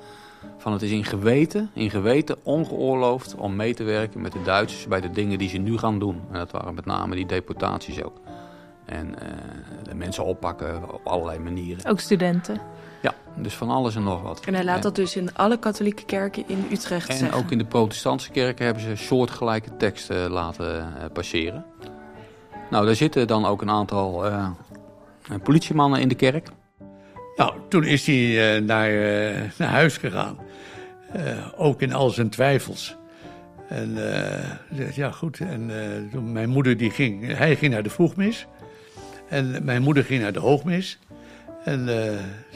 van 0.61 0.73
het 0.73 0.81
is 0.81 0.91
in 0.91 1.05
geweten, 1.05 1.69
in 1.73 1.89
geweten 1.89 2.37
ongeoorloofd 2.43 3.35
om 3.35 3.55
mee 3.55 3.73
te 3.73 3.83
werken 3.83 4.21
met 4.21 4.31
de 4.31 4.41
Duitsers 4.41 4.87
bij 4.87 5.01
de 5.01 5.11
dingen 5.11 5.37
die 5.37 5.49
ze 5.49 5.57
nu 5.57 5.77
gaan 5.77 5.99
doen. 5.99 6.21
En 6.31 6.37
dat 6.37 6.51
waren 6.51 6.73
met 6.73 6.85
name 6.85 7.15
die 7.15 7.25
deportaties 7.25 8.03
ook. 8.03 8.19
En 8.85 9.07
uh, 9.07 9.13
de 9.83 9.95
mensen 9.95 10.25
oppakken 10.25 10.93
op 10.93 11.01
allerlei 11.03 11.39
manieren. 11.39 11.91
Ook 11.91 11.99
studenten? 11.99 12.61
Ja, 13.01 13.13
dus 13.35 13.53
van 13.53 13.69
alles 13.69 13.95
en 13.95 14.03
nog 14.03 14.21
wat. 14.21 14.45
En 14.45 14.53
hij 14.53 14.63
laat 14.63 14.83
dat 14.83 14.95
dus 14.95 15.15
in 15.15 15.35
alle 15.35 15.59
katholieke 15.59 16.05
kerken 16.05 16.43
in 16.47 16.65
Utrecht 16.71 17.09
en 17.09 17.17
zeggen? 17.17 17.37
En 17.37 17.43
ook 17.43 17.51
in 17.51 17.57
de 17.57 17.65
protestantse 17.65 18.31
kerken 18.31 18.65
hebben 18.65 18.83
ze 18.83 18.95
soortgelijke 18.95 19.77
teksten 19.77 20.31
laten 20.31 20.93
uh, 20.97 21.05
passeren. 21.13 21.65
Nou, 22.69 22.85
daar 22.85 22.95
zitten 22.95 23.27
dan 23.27 23.45
ook 23.45 23.61
een 23.61 23.69
aantal 23.69 24.27
uh, 24.27 24.47
politiemannen 25.43 25.99
in 25.99 26.07
de 26.07 26.15
kerk. 26.15 26.49
Nou, 27.35 27.53
toen 27.69 27.83
is 27.83 28.05
hij 28.05 28.15
uh, 28.15 28.65
naar, 28.65 28.91
uh, 28.91 29.41
naar 29.57 29.69
huis 29.69 29.97
gegaan. 29.97 30.37
Uh, 31.15 31.47
ook 31.55 31.81
in 31.81 31.93
al 31.93 32.09
zijn 32.09 32.29
twijfels. 32.29 32.97
En 33.67 33.97
ja, 34.93 35.11
goed. 35.11 35.39
En 35.39 35.71
toen 36.11 36.31
mijn 36.31 36.49
moeder 36.49 36.77
die 36.77 36.91
ging, 36.91 37.37
hij 37.37 37.55
ging 37.55 37.73
naar 37.73 37.83
de 37.83 37.89
vroegmis. 37.89 38.47
En 39.29 39.63
mijn 39.63 39.81
moeder 39.81 40.03
ging 40.03 40.21
naar 40.21 40.33
de 40.33 40.39
hoogmis. 40.39 40.99
En 41.63 41.85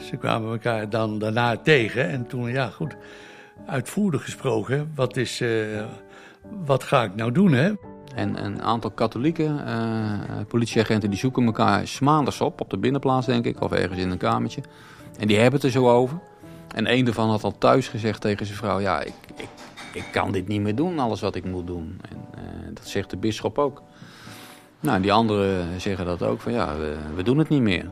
ze 0.00 0.16
kwamen 0.18 0.50
elkaar 0.50 0.90
dan 0.90 1.18
daarna 1.18 1.56
tegen. 1.56 2.08
En 2.08 2.26
toen, 2.26 2.50
ja, 2.50 2.68
goed, 2.68 2.96
uitvoerig 3.66 4.24
gesproken. 4.24 4.92
Wat, 4.94 5.16
is, 5.16 5.42
wat 6.64 6.82
ga 6.84 7.04
ik 7.04 7.14
nou 7.14 7.32
doen, 7.32 7.52
hè? 7.52 7.72
En 8.14 8.44
een 8.44 8.62
aantal 8.62 8.90
katholieke 8.90 9.42
uh, 9.42 10.12
politieagenten 10.48 11.10
die 11.10 11.18
zoeken 11.18 11.44
elkaar 11.44 11.88
maandags 12.00 12.40
op, 12.40 12.60
op 12.60 12.70
de 12.70 12.78
binnenplaats 12.78 13.26
denk 13.26 13.44
ik, 13.44 13.60
of 13.60 13.72
ergens 13.72 14.00
in 14.00 14.10
een 14.10 14.18
kamertje. 14.18 14.60
En 15.18 15.26
die 15.26 15.36
hebben 15.36 15.54
het 15.54 15.64
er 15.64 15.70
zo 15.70 15.90
over. 15.90 16.18
En 16.74 16.92
een 16.92 17.04
daarvan 17.04 17.30
had 17.30 17.44
al 17.44 17.58
thuis 17.58 17.88
gezegd 17.88 18.20
tegen 18.20 18.46
zijn 18.46 18.58
vrouw... 18.58 18.80
ja, 18.80 19.00
ik, 19.00 19.14
ik, 19.36 19.48
ik 19.92 20.04
kan 20.12 20.32
dit 20.32 20.48
niet 20.48 20.60
meer 20.60 20.74
doen, 20.74 20.98
alles 20.98 21.20
wat 21.20 21.34
ik 21.34 21.44
moet 21.44 21.66
doen. 21.66 22.00
En 22.10 22.16
uh, 22.34 22.74
dat 22.74 22.86
zegt 22.88 23.10
de 23.10 23.16
bisschop 23.16 23.58
ook. 23.58 23.82
Nou, 24.80 25.00
die 25.00 25.12
anderen 25.12 25.80
zeggen 25.80 26.06
dat 26.06 26.22
ook, 26.22 26.40
van 26.40 26.52
ja, 26.52 26.76
we, 26.76 26.96
we 27.14 27.22
doen 27.22 27.38
het 27.38 27.48
niet 27.48 27.60
meer. 27.60 27.90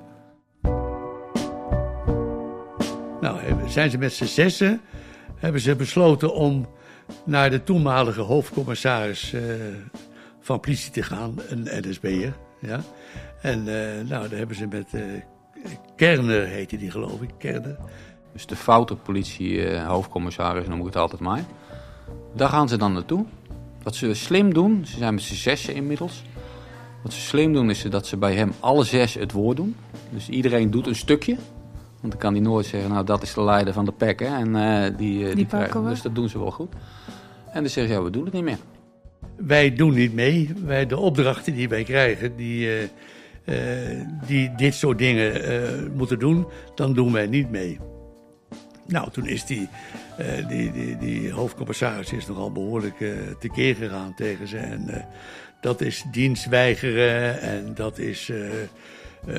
Nou, 3.20 3.38
zijn 3.66 3.90
ze 3.90 3.98
met 3.98 4.12
z'n 4.12 4.24
zessen, 4.24 4.80
hebben 5.37 5.60
ze 5.60 5.76
besloten 5.76 6.34
om 6.34 6.66
naar 7.24 7.50
de 7.50 7.62
toenmalige 7.62 8.20
hoofdcommissaris 8.20 9.32
uh, 9.32 9.42
van 10.40 10.60
politie 10.60 10.90
te 10.90 11.02
gaan, 11.02 11.34
een 11.48 11.68
NSB'er. 11.88 12.37
Ja? 12.60 12.80
En 13.40 13.58
uh, 13.58 14.08
nou, 14.08 14.28
daar 14.28 14.38
hebben 14.38 14.56
ze 14.56 14.66
met 14.66 14.90
Kerner, 15.96 16.46
heette 16.46 16.76
die 16.76 16.90
geloof 16.90 17.22
ik, 17.22 17.30
Kerner. 17.38 17.76
Dus 18.34 18.46
de 18.46 18.56
foute 18.56 18.96
politie 18.96 19.78
hoofdcommissaris 19.78 20.66
noem 20.66 20.78
ik 20.78 20.86
het 20.86 20.96
altijd 20.96 21.20
maar. 21.20 21.44
Daar 22.34 22.48
gaan 22.48 22.68
ze 22.68 22.76
dan 22.76 22.92
naartoe. 22.92 23.24
Wat 23.82 23.94
ze 23.94 24.14
slim 24.14 24.54
doen, 24.54 24.86
ze 24.86 24.96
zijn 24.96 25.14
met 25.14 25.22
z'n 25.22 25.34
zessen 25.34 25.74
inmiddels. 25.74 26.22
Wat 27.02 27.12
ze 27.12 27.20
slim 27.20 27.52
doen 27.52 27.70
is 27.70 27.82
dat 27.82 28.06
ze 28.06 28.16
bij 28.16 28.34
hem 28.34 28.52
alle 28.60 28.84
zes 28.84 29.14
het 29.14 29.32
woord 29.32 29.56
doen. 29.56 29.76
Dus 30.10 30.28
iedereen 30.28 30.70
doet 30.70 30.86
een 30.86 30.94
stukje. 30.94 31.36
Want 32.00 32.12
dan 32.12 32.18
kan 32.18 32.32
hij 32.32 32.42
nooit 32.42 32.66
zeggen, 32.66 32.90
nou 32.90 33.04
dat 33.04 33.22
is 33.22 33.34
de 33.34 33.42
leider 33.42 33.72
van 33.72 33.84
de 33.84 33.92
pack. 33.92 34.20
Hè? 34.20 34.26
En 34.26 34.48
uh, 34.48 34.98
die, 34.98 35.18
uh, 35.18 35.26
die, 35.26 35.34
die 35.34 35.46
krijgen, 35.46 35.84
Dus 35.84 36.02
dat 36.02 36.14
doen 36.14 36.28
ze 36.28 36.38
wel 36.38 36.50
goed. 36.50 36.72
En 37.52 37.60
dan 37.60 37.70
zeggen 37.70 37.94
ze, 37.94 37.98
ja 37.98 38.04
we 38.04 38.10
doen 38.10 38.24
het 38.24 38.32
niet 38.32 38.42
meer. 38.42 38.58
Wij 39.36 39.74
doen 39.74 39.94
niet 39.94 40.14
mee. 40.14 40.52
Wij, 40.64 40.86
de 40.86 40.96
opdrachten 40.96 41.54
die 41.54 41.68
wij 41.68 41.84
krijgen, 41.84 42.36
die, 42.36 42.88
uh, 43.44 43.54
die 44.26 44.54
dit 44.54 44.74
soort 44.74 44.98
dingen 44.98 45.92
moeten 45.96 46.18
doen, 46.18 46.46
dan 46.74 46.94
doen 46.94 47.12
wij 47.12 47.26
niet 47.26 47.50
mee. 47.50 47.78
Nou, 48.86 49.10
toen 49.10 49.26
is 49.26 49.44
die, 49.44 49.68
die, 50.48 50.72
die, 50.72 50.96
die 50.98 51.32
hoofdcommissaris 51.32 52.12
is 52.12 52.26
nogal 52.26 52.52
behoorlijk 52.52 53.04
tekeer 53.38 53.74
gegaan 53.74 54.14
tegen 54.14 54.48
ze. 54.48 54.56
En 54.56 55.06
dat 55.60 55.80
is 55.80 56.04
dienstweigeren 56.10 57.40
en 57.40 57.72
dat 57.74 57.98
is... 57.98 58.30
Uh, 59.26 59.36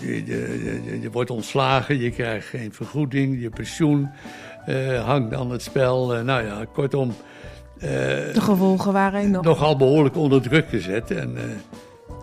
je, 0.00 0.26
je, 0.26 0.98
je, 1.00 1.10
wordt 1.10 1.30
ontslagen, 1.30 1.98
je 1.98 2.10
krijgt 2.10 2.46
geen 2.46 2.72
vergoeding, 2.72 3.40
je 3.40 3.50
pensioen 3.50 4.10
uh, 4.68 5.04
hangt 5.04 5.34
aan 5.34 5.50
het 5.50 5.62
spel. 5.62 6.16
Uh, 6.16 6.22
nou 6.22 6.44
ja, 6.44 6.64
kortom. 6.72 7.14
de 7.78 8.32
gevolgen 8.34 8.92
waren 8.92 9.20
enorm. 9.20 9.44
Nogal 9.44 9.76
behoorlijk 9.76 10.16
onder 10.16 10.42
druk 10.42 10.68
gezet. 10.68 11.10
En, 11.10 11.36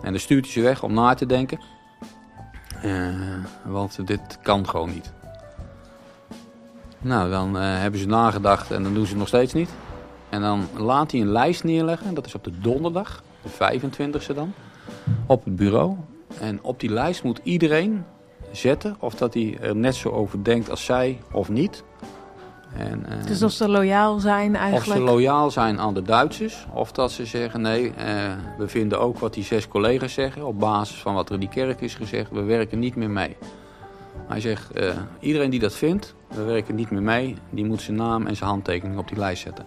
en 0.02 0.10
dan 0.10 0.18
stuurt 0.18 0.44
hij 0.44 0.52
ze 0.52 0.60
weg 0.60 0.82
om 0.82 0.94
na 0.94 1.14
te 1.14 1.26
denken. 1.26 1.58
want 3.64 4.06
dit 4.06 4.38
kan 4.42 4.68
gewoon 4.68 4.90
niet. 4.90 5.13
Nou, 7.04 7.30
dan 7.30 7.54
hebben 7.54 8.00
ze 8.00 8.06
nagedacht 8.06 8.70
en 8.70 8.82
dan 8.82 8.94
doen 8.94 9.04
ze 9.04 9.10
het 9.10 9.18
nog 9.18 9.28
steeds 9.28 9.52
niet. 9.52 9.70
En 10.28 10.40
dan 10.40 10.68
laat 10.76 11.10
hij 11.10 11.20
een 11.20 11.32
lijst 11.32 11.64
neerleggen, 11.64 12.14
dat 12.14 12.26
is 12.26 12.34
op 12.34 12.44
de 12.44 12.58
donderdag, 12.60 13.22
de 13.42 13.50
25e 13.50 14.34
dan, 14.34 14.52
op 15.26 15.44
het 15.44 15.56
bureau. 15.56 15.96
En 16.40 16.58
op 16.62 16.80
die 16.80 16.90
lijst 16.90 17.22
moet 17.22 17.40
iedereen 17.42 18.04
zetten 18.52 18.96
of 18.98 19.14
dat 19.14 19.34
hij 19.34 19.58
er 19.60 19.76
net 19.76 19.94
zo 19.94 20.08
over 20.08 20.44
denkt 20.44 20.70
als 20.70 20.84
zij 20.84 21.20
of 21.32 21.48
niet. 21.48 21.84
En, 22.76 23.06
uh, 23.08 23.26
dus 23.26 23.42
of 23.42 23.52
ze 23.52 23.68
loyaal 23.68 24.18
zijn 24.18 24.56
eigenlijk? 24.56 25.00
Of 25.00 25.06
ze 25.06 25.12
loyaal 25.12 25.50
zijn 25.50 25.80
aan 25.80 25.94
de 25.94 26.02
Duitsers. 26.02 26.66
Of 26.72 26.92
dat 26.92 27.12
ze 27.12 27.26
zeggen, 27.26 27.60
nee, 27.60 27.84
uh, 27.84 27.92
we 28.58 28.68
vinden 28.68 29.00
ook 29.00 29.18
wat 29.18 29.34
die 29.34 29.44
zes 29.44 29.68
collega's 29.68 30.12
zeggen... 30.12 30.46
op 30.46 30.58
basis 30.58 30.96
van 30.96 31.14
wat 31.14 31.28
er 31.28 31.34
in 31.34 31.40
die 31.40 31.48
kerk 31.48 31.80
is 31.80 31.94
gezegd, 31.94 32.30
we 32.30 32.42
werken 32.42 32.78
niet 32.78 32.96
meer 32.96 33.10
mee. 33.10 33.36
Hij 34.28 34.40
zegt, 34.40 34.78
uh, 34.78 34.90
iedereen 35.20 35.50
die 35.50 35.60
dat 35.60 35.74
vindt, 35.74 36.14
we 36.28 36.42
werken 36.42 36.74
niet 36.74 36.90
meer 36.90 37.02
mee... 37.02 37.36
die 37.50 37.64
moet 37.64 37.82
zijn 37.82 37.96
naam 37.96 38.26
en 38.26 38.36
zijn 38.36 38.50
handtekening 38.50 38.98
op 38.98 39.08
die 39.08 39.18
lijst 39.18 39.42
zetten. 39.42 39.64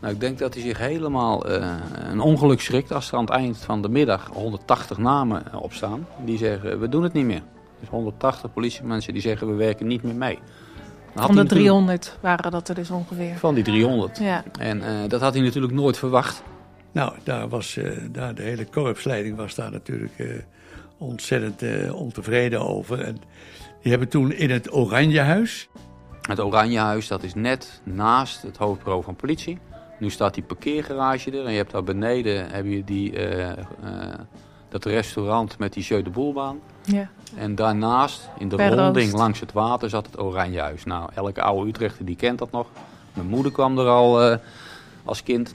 Nou, 0.00 0.14
ik 0.14 0.20
denk 0.20 0.38
dat 0.38 0.54
hij 0.54 0.62
zich 0.62 0.78
helemaal 0.78 1.50
uh, 1.50 1.74
een 2.10 2.20
ongeluk 2.20 2.60
schrikt 2.60 2.92
als 2.92 3.08
er 3.08 3.16
aan 3.16 3.24
het 3.24 3.34
eind 3.34 3.58
van 3.58 3.82
de 3.82 3.88
middag 3.88 4.30
180 4.32 4.98
namen 4.98 5.42
opstaan. 5.54 6.06
Die 6.24 6.38
zeggen, 6.38 6.80
we 6.80 6.88
doen 6.88 7.02
het 7.02 7.12
niet 7.12 7.24
meer. 7.24 7.42
Dus 7.80 7.88
180 7.88 8.52
politiemensen 8.52 9.12
die 9.12 9.22
zeggen, 9.22 9.46
we 9.46 9.54
werken 9.54 9.86
niet 9.86 10.02
meer 10.02 10.14
mee. 10.14 10.38
Van 11.14 11.36
de 11.36 11.44
300 11.44 12.18
waren 12.20 12.50
dat 12.50 12.68
er 12.68 12.74
dus 12.74 12.90
ongeveer. 12.90 13.36
Van 13.36 13.54
die 13.54 13.64
300. 13.64 14.18
Ja. 14.18 14.44
En 14.58 14.78
uh, 14.78 14.84
dat 15.08 15.20
had 15.20 15.34
hij 15.34 15.42
natuurlijk 15.42 15.72
nooit 15.72 15.98
verwacht. 15.98 16.42
Nou, 16.92 17.12
daar 17.22 17.48
was, 17.48 17.76
uh, 17.76 17.96
daar 18.10 18.34
de 18.34 18.42
hele 18.42 18.64
korpsleiding 18.64 19.36
was 19.36 19.54
daar 19.54 19.70
natuurlijk 19.70 20.44
ontzettend 21.00 21.92
ontevreden 21.92 22.60
over. 22.60 23.00
En 23.00 23.16
die 23.82 23.90
hebben 23.90 24.08
toen 24.08 24.32
in 24.32 24.50
het 24.50 24.72
Oranjehuis... 24.72 25.68
Het 26.20 26.40
Oranjehuis, 26.40 27.08
dat 27.08 27.22
is 27.22 27.34
net 27.34 27.80
naast 27.84 28.42
het 28.42 28.56
hoofdbureau 28.56 29.02
van 29.02 29.16
politie... 29.16 29.58
Nu 30.00 30.10
staat 30.10 30.34
die 30.34 30.42
parkeergarage 30.42 31.30
er 31.30 31.44
en 31.44 31.50
je 31.50 31.56
hebt 31.56 31.70
daar 31.70 31.84
beneden 31.84 32.50
heb 32.50 32.64
je 32.64 32.84
die, 32.84 33.12
uh, 33.12 33.48
uh, 33.48 33.54
dat 34.68 34.84
restaurant 34.84 35.58
met 35.58 35.72
die 35.72 35.82
Jeu 35.82 36.02
de 36.02 36.10
Boelbaan. 36.10 36.60
Ja. 36.84 37.10
En 37.36 37.54
daarnaast, 37.54 38.28
in 38.38 38.48
de 38.48 38.68
ronding 38.68 39.12
langs 39.12 39.40
het 39.40 39.52
water, 39.52 39.90
zat 39.90 40.06
het 40.06 40.20
Oranjehuis. 40.20 40.84
Nou, 40.84 41.10
elke 41.14 41.42
oude 41.42 41.68
Utrechter 41.68 42.04
die 42.04 42.16
kent 42.16 42.38
dat 42.38 42.50
nog. 42.50 42.66
Mijn 43.12 43.26
moeder 43.26 43.52
kwam 43.52 43.78
er 43.78 43.86
al 43.86 44.30
uh, 44.30 44.36
als 45.04 45.22
kind. 45.22 45.54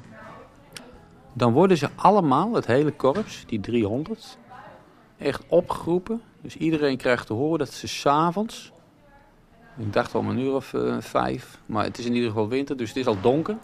Dan 1.34 1.53
worden 1.53 1.77
ze 1.77 1.89
allemaal, 1.95 2.53
het 2.53 2.65
hele 2.65 2.91
korps, 2.91 3.43
die 3.47 3.60
300, 3.60 4.38
echt 5.17 5.43
opgeroepen. 5.47 6.21
Dus 6.41 6.58
iedereen 6.58 6.97
krijgt 6.97 7.28
te 7.28 7.34
horen 7.34 7.60
dat 7.60 7.73
ze 7.73 7.88
s'avonds, 7.88 8.71
ik 9.78 9.93
dacht 9.93 10.15
om 10.15 10.30
een 10.30 10.39
uur 10.39 10.54
of 10.54 10.73
vijf, 10.99 11.60
maar 11.65 11.84
het 11.84 11.97
is 11.97 12.06
in 12.06 12.13
ieder 12.13 12.30
geval 12.30 12.47
winter, 12.47 12.78
dus 12.78 12.88
het 12.88 12.97
is 12.97 13.08
al 13.08 13.21
donker 13.21 13.58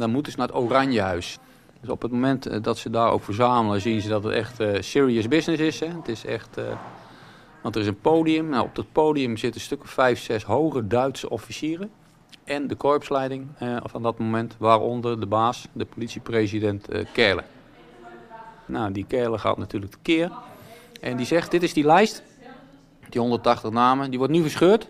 dan 0.00 0.10
moeten 0.10 0.32
ze 0.32 0.38
naar 0.38 0.46
het 0.46 0.56
Oranjehuis. 0.56 1.38
Dus 1.80 1.90
op 1.90 2.02
het 2.02 2.10
moment 2.10 2.46
eh, 2.46 2.62
dat 2.62 2.78
ze 2.78 2.90
daar 2.90 3.10
ook 3.10 3.22
verzamelen, 3.22 3.80
zien 3.80 4.00
ze 4.00 4.08
dat 4.08 4.24
het 4.24 4.32
echt 4.32 4.60
uh, 4.60 4.80
serious 4.80 5.28
business 5.28 5.62
is. 5.62 5.80
Hè. 5.80 5.86
Het 5.86 6.08
is 6.08 6.24
echt... 6.24 6.60
Want 7.62 7.74
er 7.74 7.80
is 7.80 7.86
een 7.86 8.00
podium. 8.00 8.48
Nou, 8.48 8.64
op 8.64 8.74
dat 8.74 8.92
podium 8.92 9.36
zitten 9.36 9.60
een 9.60 9.66
stuk 9.66 9.82
of 9.82 9.90
vijf, 9.90 10.20
zes 10.20 10.44
hoge 10.44 10.86
Duitse 10.86 11.30
officieren. 11.30 11.90
En 12.44 12.66
de 12.66 12.74
korpsleiding 12.74 13.46
uh, 13.62 13.76
van 13.84 14.02
dat 14.02 14.18
moment, 14.18 14.54
waaronder 14.58 15.20
de 15.20 15.26
baas, 15.26 15.66
de 15.72 15.84
politiepresident 15.84 16.92
uh, 16.92 17.04
Kerle. 17.12 17.42
Nou, 18.66 18.92
die 18.92 19.04
Kerle 19.06 19.38
gaat 19.38 19.58
natuurlijk 19.58 19.92
tekeer. 19.92 20.30
En 21.00 21.16
die 21.16 21.26
zegt, 21.26 21.50
dit 21.50 21.62
is 21.62 21.72
die 21.72 21.84
lijst. 21.84 22.22
Die 23.08 23.20
180 23.20 23.70
namen, 23.70 24.10
die 24.10 24.18
wordt 24.18 24.32
nu 24.32 24.42
verscheurd. 24.42 24.88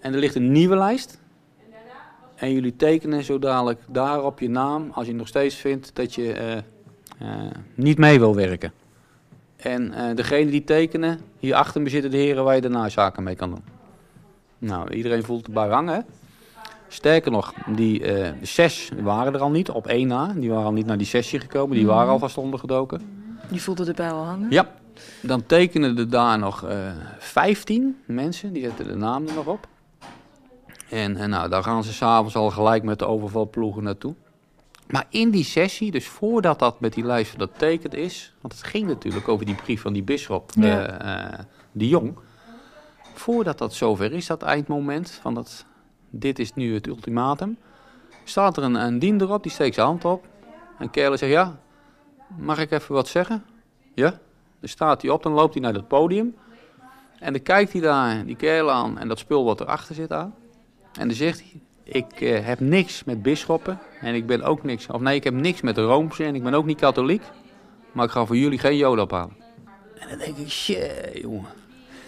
En 0.00 0.12
er 0.12 0.18
ligt 0.18 0.34
een 0.34 0.52
nieuwe 0.52 0.76
lijst. 0.76 1.18
En 2.34 2.52
jullie 2.52 2.76
tekenen 2.76 3.24
zo 3.24 3.38
dadelijk 3.38 3.80
daar 3.88 4.24
op 4.24 4.40
je 4.40 4.48
naam, 4.48 4.90
als 4.92 5.06
je 5.06 5.14
nog 5.14 5.28
steeds 5.28 5.54
vindt 5.54 5.90
dat 5.94 6.14
je 6.14 6.62
uh, 7.20 7.28
uh, 7.28 7.50
niet 7.74 7.98
mee 7.98 8.18
wil 8.18 8.34
werken. 8.34 8.72
En 9.56 9.92
uh, 9.92 10.14
degene 10.14 10.50
die 10.50 10.64
tekenen, 10.64 11.20
hier 11.38 11.54
achter 11.54 11.80
me 11.80 11.88
zitten 11.88 12.10
de 12.10 12.16
heren 12.16 12.44
waar 12.44 12.54
je 12.54 12.60
daarna 12.60 12.88
zaken 12.88 13.22
mee 13.22 13.36
kan 13.36 13.50
doen. 13.50 13.64
Nou, 14.58 14.90
iedereen 14.90 15.22
voelt 15.22 15.46
erbij 15.46 15.68
hangen. 15.68 16.04
Sterker 16.88 17.30
nog, 17.30 17.54
die 17.66 18.02
zes 18.42 18.90
waren 19.00 19.34
er 19.34 19.40
al 19.40 19.50
niet, 19.50 19.70
op 19.70 19.86
één 19.86 20.08
na. 20.08 20.32
Die 20.36 20.50
waren 20.50 20.64
al 20.64 20.72
niet 20.72 20.86
naar 20.86 20.98
die 20.98 21.06
sessie 21.06 21.40
gekomen, 21.40 21.76
die 21.76 21.84
mhm. 21.84 21.94
waren 21.94 22.12
alvast 22.12 22.38
ondergedoken. 22.38 23.25
Die 23.50 23.62
voelden 23.62 23.86
erbij 23.86 24.10
al 24.10 24.24
hangen? 24.24 24.50
Ja. 24.50 24.68
Dan 25.22 25.46
tekenen 25.46 25.98
er 25.98 26.10
daar 26.10 26.38
nog 26.38 26.64
vijftien 27.18 28.00
mensen, 28.06 28.52
die 28.52 28.62
zetten 28.62 28.86
de 28.86 28.94
naam 28.94 29.26
er 29.26 29.34
nog 29.34 29.46
op. 29.46 29.68
En, 30.90 31.16
en 31.16 31.30
nou, 31.30 31.48
daar 31.48 31.62
gaan 31.62 31.84
ze 31.84 31.92
s'avonds 31.92 32.36
al 32.36 32.50
gelijk 32.50 32.82
met 32.82 32.98
de 32.98 33.06
overvalploegen 33.06 33.82
naartoe. 33.82 34.14
Maar 34.86 35.06
in 35.08 35.30
die 35.30 35.44
sessie, 35.44 35.90
dus 35.90 36.06
voordat 36.06 36.58
dat 36.58 36.80
met 36.80 36.92
die 36.94 37.04
lijst 37.04 37.38
dat 37.38 37.50
tekend 37.56 37.94
is... 37.94 38.34
want 38.40 38.54
het 38.54 38.62
ging 38.62 38.86
natuurlijk 38.86 39.28
over 39.28 39.46
die 39.46 39.54
brief 39.54 39.80
van 39.80 39.92
die 39.92 40.02
bisschop, 40.02 40.50
ja. 40.54 41.32
uh, 41.32 41.38
de 41.72 41.88
Jong... 41.88 42.14
voordat 43.14 43.58
dat 43.58 43.74
zover 43.74 44.12
is, 44.12 44.26
dat 44.26 44.42
eindmoment 44.42 45.10
van 45.10 45.34
dat... 45.34 45.64
dit 46.10 46.38
is 46.38 46.54
nu 46.54 46.74
het 46.74 46.86
ultimatum... 46.86 47.58
staat 48.24 48.56
er 48.56 48.62
een, 48.62 48.74
een 48.74 48.98
dien 48.98 49.20
erop, 49.20 49.42
die 49.42 49.52
steekt 49.52 49.74
zijn 49.74 49.86
hand 49.86 50.04
op... 50.04 50.24
en 50.78 50.90
Kerle 50.90 51.16
zegt, 51.16 51.32
ja, 51.32 51.58
mag 52.38 52.58
ik 52.58 52.70
even 52.70 52.94
wat 52.94 53.08
zeggen? 53.08 53.44
Ja, 53.94 54.10
dan 54.60 54.68
staat 54.68 55.02
hij 55.02 55.10
op, 55.10 55.22
dan 55.22 55.32
loopt 55.32 55.54
hij 55.54 55.62
naar 55.62 55.74
het 55.74 55.88
podium... 55.88 56.36
en 57.18 57.32
dan 57.32 57.42
kijkt 57.42 57.72
hij 57.72 57.80
daar 57.80 58.26
die 58.26 58.36
kerel 58.36 58.70
aan 58.70 58.98
en 58.98 59.08
dat 59.08 59.18
spul 59.18 59.44
wat 59.44 59.60
erachter 59.60 59.94
zit 59.94 60.12
aan... 60.12 60.34
En 60.98 61.08
dan 61.08 61.16
zegt 61.16 61.40
hij, 61.40 61.60
ik 61.84 62.20
uh, 62.20 62.46
heb 62.46 62.60
niks 62.60 63.04
met 63.04 63.22
bisschoppen 63.22 63.78
en 64.00 64.14
ik 64.14 64.26
ben 64.26 64.42
ook 64.42 64.62
niks, 64.62 64.86
of 64.86 65.00
nee, 65.00 65.14
ik 65.14 65.24
heb 65.24 65.34
niks 65.34 65.60
met 65.60 65.74
de 65.74 65.82
Roomse 65.82 66.24
en 66.24 66.34
ik 66.34 66.42
ben 66.42 66.54
ook 66.54 66.66
niet 66.66 66.80
katholiek, 66.80 67.22
maar 67.92 68.04
ik 68.04 68.10
ga 68.10 68.24
voor 68.24 68.36
jullie 68.36 68.58
geen 68.58 68.76
joden 68.76 69.04
ophalen. 69.04 69.36
En 69.94 70.08
dan 70.08 70.18
denk 70.18 70.36
ik, 70.36 70.50
shit, 70.50 71.10
jongen. 71.12 71.50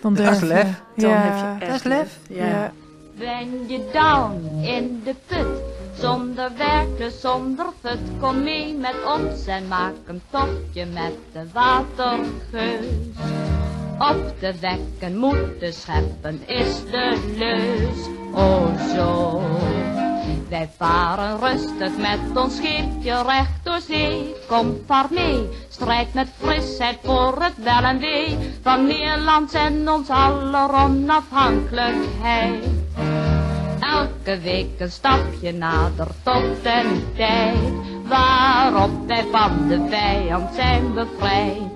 Dan 0.00 0.14
dat 0.14 0.32
is 0.32 0.40
lef. 0.40 0.82
Dan 0.96 1.10
ja. 1.10 1.16
heb 1.16 1.34
je 1.34 1.64
echt 1.64 1.72
dat 1.72 1.80
is 1.80 1.82
lef. 1.82 2.18
Ja. 2.28 2.46
ja. 2.46 2.72
Ben 3.18 3.68
je 3.68 3.88
down 3.92 4.64
in 4.64 5.00
de 5.04 5.14
put, 5.26 5.46
zonder 6.00 6.50
werken, 6.56 7.10
zonder 7.20 7.66
fut, 7.80 7.98
kom 8.20 8.42
mee 8.42 8.74
met 8.74 8.94
ons 9.16 9.46
en 9.46 9.68
maak 9.68 9.94
een 10.06 10.22
tochtje 10.30 10.86
met 10.86 11.12
de 11.32 11.46
watergeus. 11.52 12.86
op 13.98 14.38
te 14.38 14.52
wekken, 14.60 15.16
moed 15.16 15.58
te 15.58 15.72
scheppen 15.72 16.48
is 16.48 16.84
de 16.90 17.34
leus. 17.36 18.06
Oh 18.32 18.94
zo. 18.94 19.40
Wij 20.48 20.70
varen 20.76 21.38
rustig 21.38 21.96
met 21.96 22.18
ons 22.34 22.56
scheepje 22.56 23.22
recht 23.22 23.64
door 23.64 23.80
zee. 23.80 24.34
Kom 24.46 24.82
vaar 24.86 25.06
mee, 25.10 25.48
strijd 25.68 26.14
met 26.14 26.28
frisheid 26.38 26.98
voor 27.02 27.42
het 27.42 27.54
wel 27.56 27.82
en 27.82 27.98
wee. 27.98 28.38
Van 28.62 28.86
Nederland 28.86 29.54
en 29.54 29.90
ons 29.90 30.08
aller 30.08 30.72
onafhankelijkheid. 30.72 32.64
Elke 33.98 34.40
week 34.40 34.80
een 34.80 34.90
stapje 34.90 35.52
nader 35.52 36.06
tot 36.22 36.64
een 36.64 37.04
tijd. 37.16 37.72
Waarop 38.08 39.06
wij 39.06 39.24
van 39.32 39.68
de 39.68 39.86
vijand 39.88 40.54
zijn 40.54 40.94
bevrijd. 40.94 41.72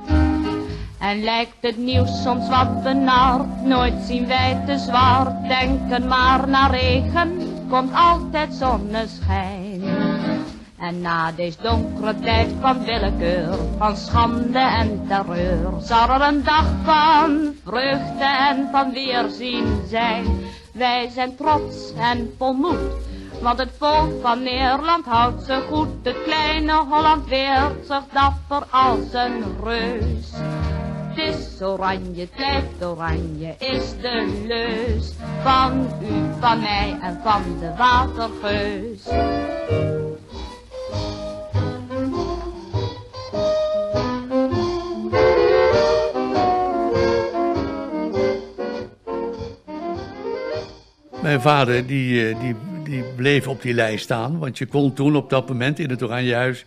En 0.98 1.22
lijkt 1.22 1.56
het 1.60 1.76
nieuws 1.76 2.22
soms 2.22 2.48
wat 2.48 2.82
benard, 2.82 3.62
nooit 3.64 3.94
zien 4.06 4.26
wij 4.26 4.62
te 4.66 4.78
zwart. 4.78 5.48
Denken 5.48 6.08
maar 6.08 6.48
naar 6.48 6.70
regen, 6.70 7.38
komt 7.68 7.94
altijd 7.94 8.54
zonneschijn. 8.54 9.82
En 10.78 11.00
na 11.00 11.32
deze 11.32 11.58
donkere 11.62 12.18
tijd 12.18 12.48
van 12.60 12.84
willekeur, 12.84 13.54
van 13.78 13.96
schande 13.96 14.58
en 14.58 15.04
terreur, 15.08 15.72
zal 15.80 16.08
er 16.08 16.28
een 16.28 16.42
dag 16.44 16.66
van 16.84 17.54
vreugde 17.64 18.24
en 18.50 18.68
van 18.72 18.92
weerzien 18.92 19.82
zijn. 19.88 20.26
Wij 20.72 21.08
zijn 21.08 21.36
trots 21.36 21.92
en 21.96 22.34
vol 22.38 22.52
moed, 22.52 22.92
want 23.40 23.58
het 23.58 23.70
volk 23.78 24.10
van 24.22 24.42
Nederland 24.42 25.04
houdt 25.04 25.42
ze 25.42 25.62
goed. 25.70 25.88
Het 26.02 26.22
kleine 26.22 26.72
Holland 26.72 27.28
weert 27.28 27.86
zich 27.86 28.04
dapper 28.12 28.66
als 28.70 29.12
een 29.12 29.44
reus. 29.64 30.30
Het 30.32 31.18
is 31.18 31.62
oranje, 31.62 32.28
het 32.30 32.84
oranje, 32.84 33.54
is 33.58 33.90
de 34.00 34.42
leus 34.46 35.12
van 35.42 35.86
u, 36.02 36.40
van 36.40 36.60
mij 36.60 36.98
en 37.02 37.20
van 37.22 37.42
de 37.60 37.74
watergeus. 37.76 39.02
Mijn 51.32 51.44
vader 51.44 51.86
die, 51.86 52.28
eh, 52.28 52.40
die, 52.40 52.54
die 52.84 53.04
bleef 53.16 53.48
op 53.48 53.62
die 53.62 53.74
lijst 53.74 54.04
staan. 54.04 54.38
Want 54.38 54.58
je 54.58 54.66
kon 54.66 54.92
toen 54.92 55.16
op 55.16 55.30
dat 55.30 55.48
moment 55.48 55.78
in 55.78 55.90
het 55.90 56.02
Oranjehuis 56.02 56.64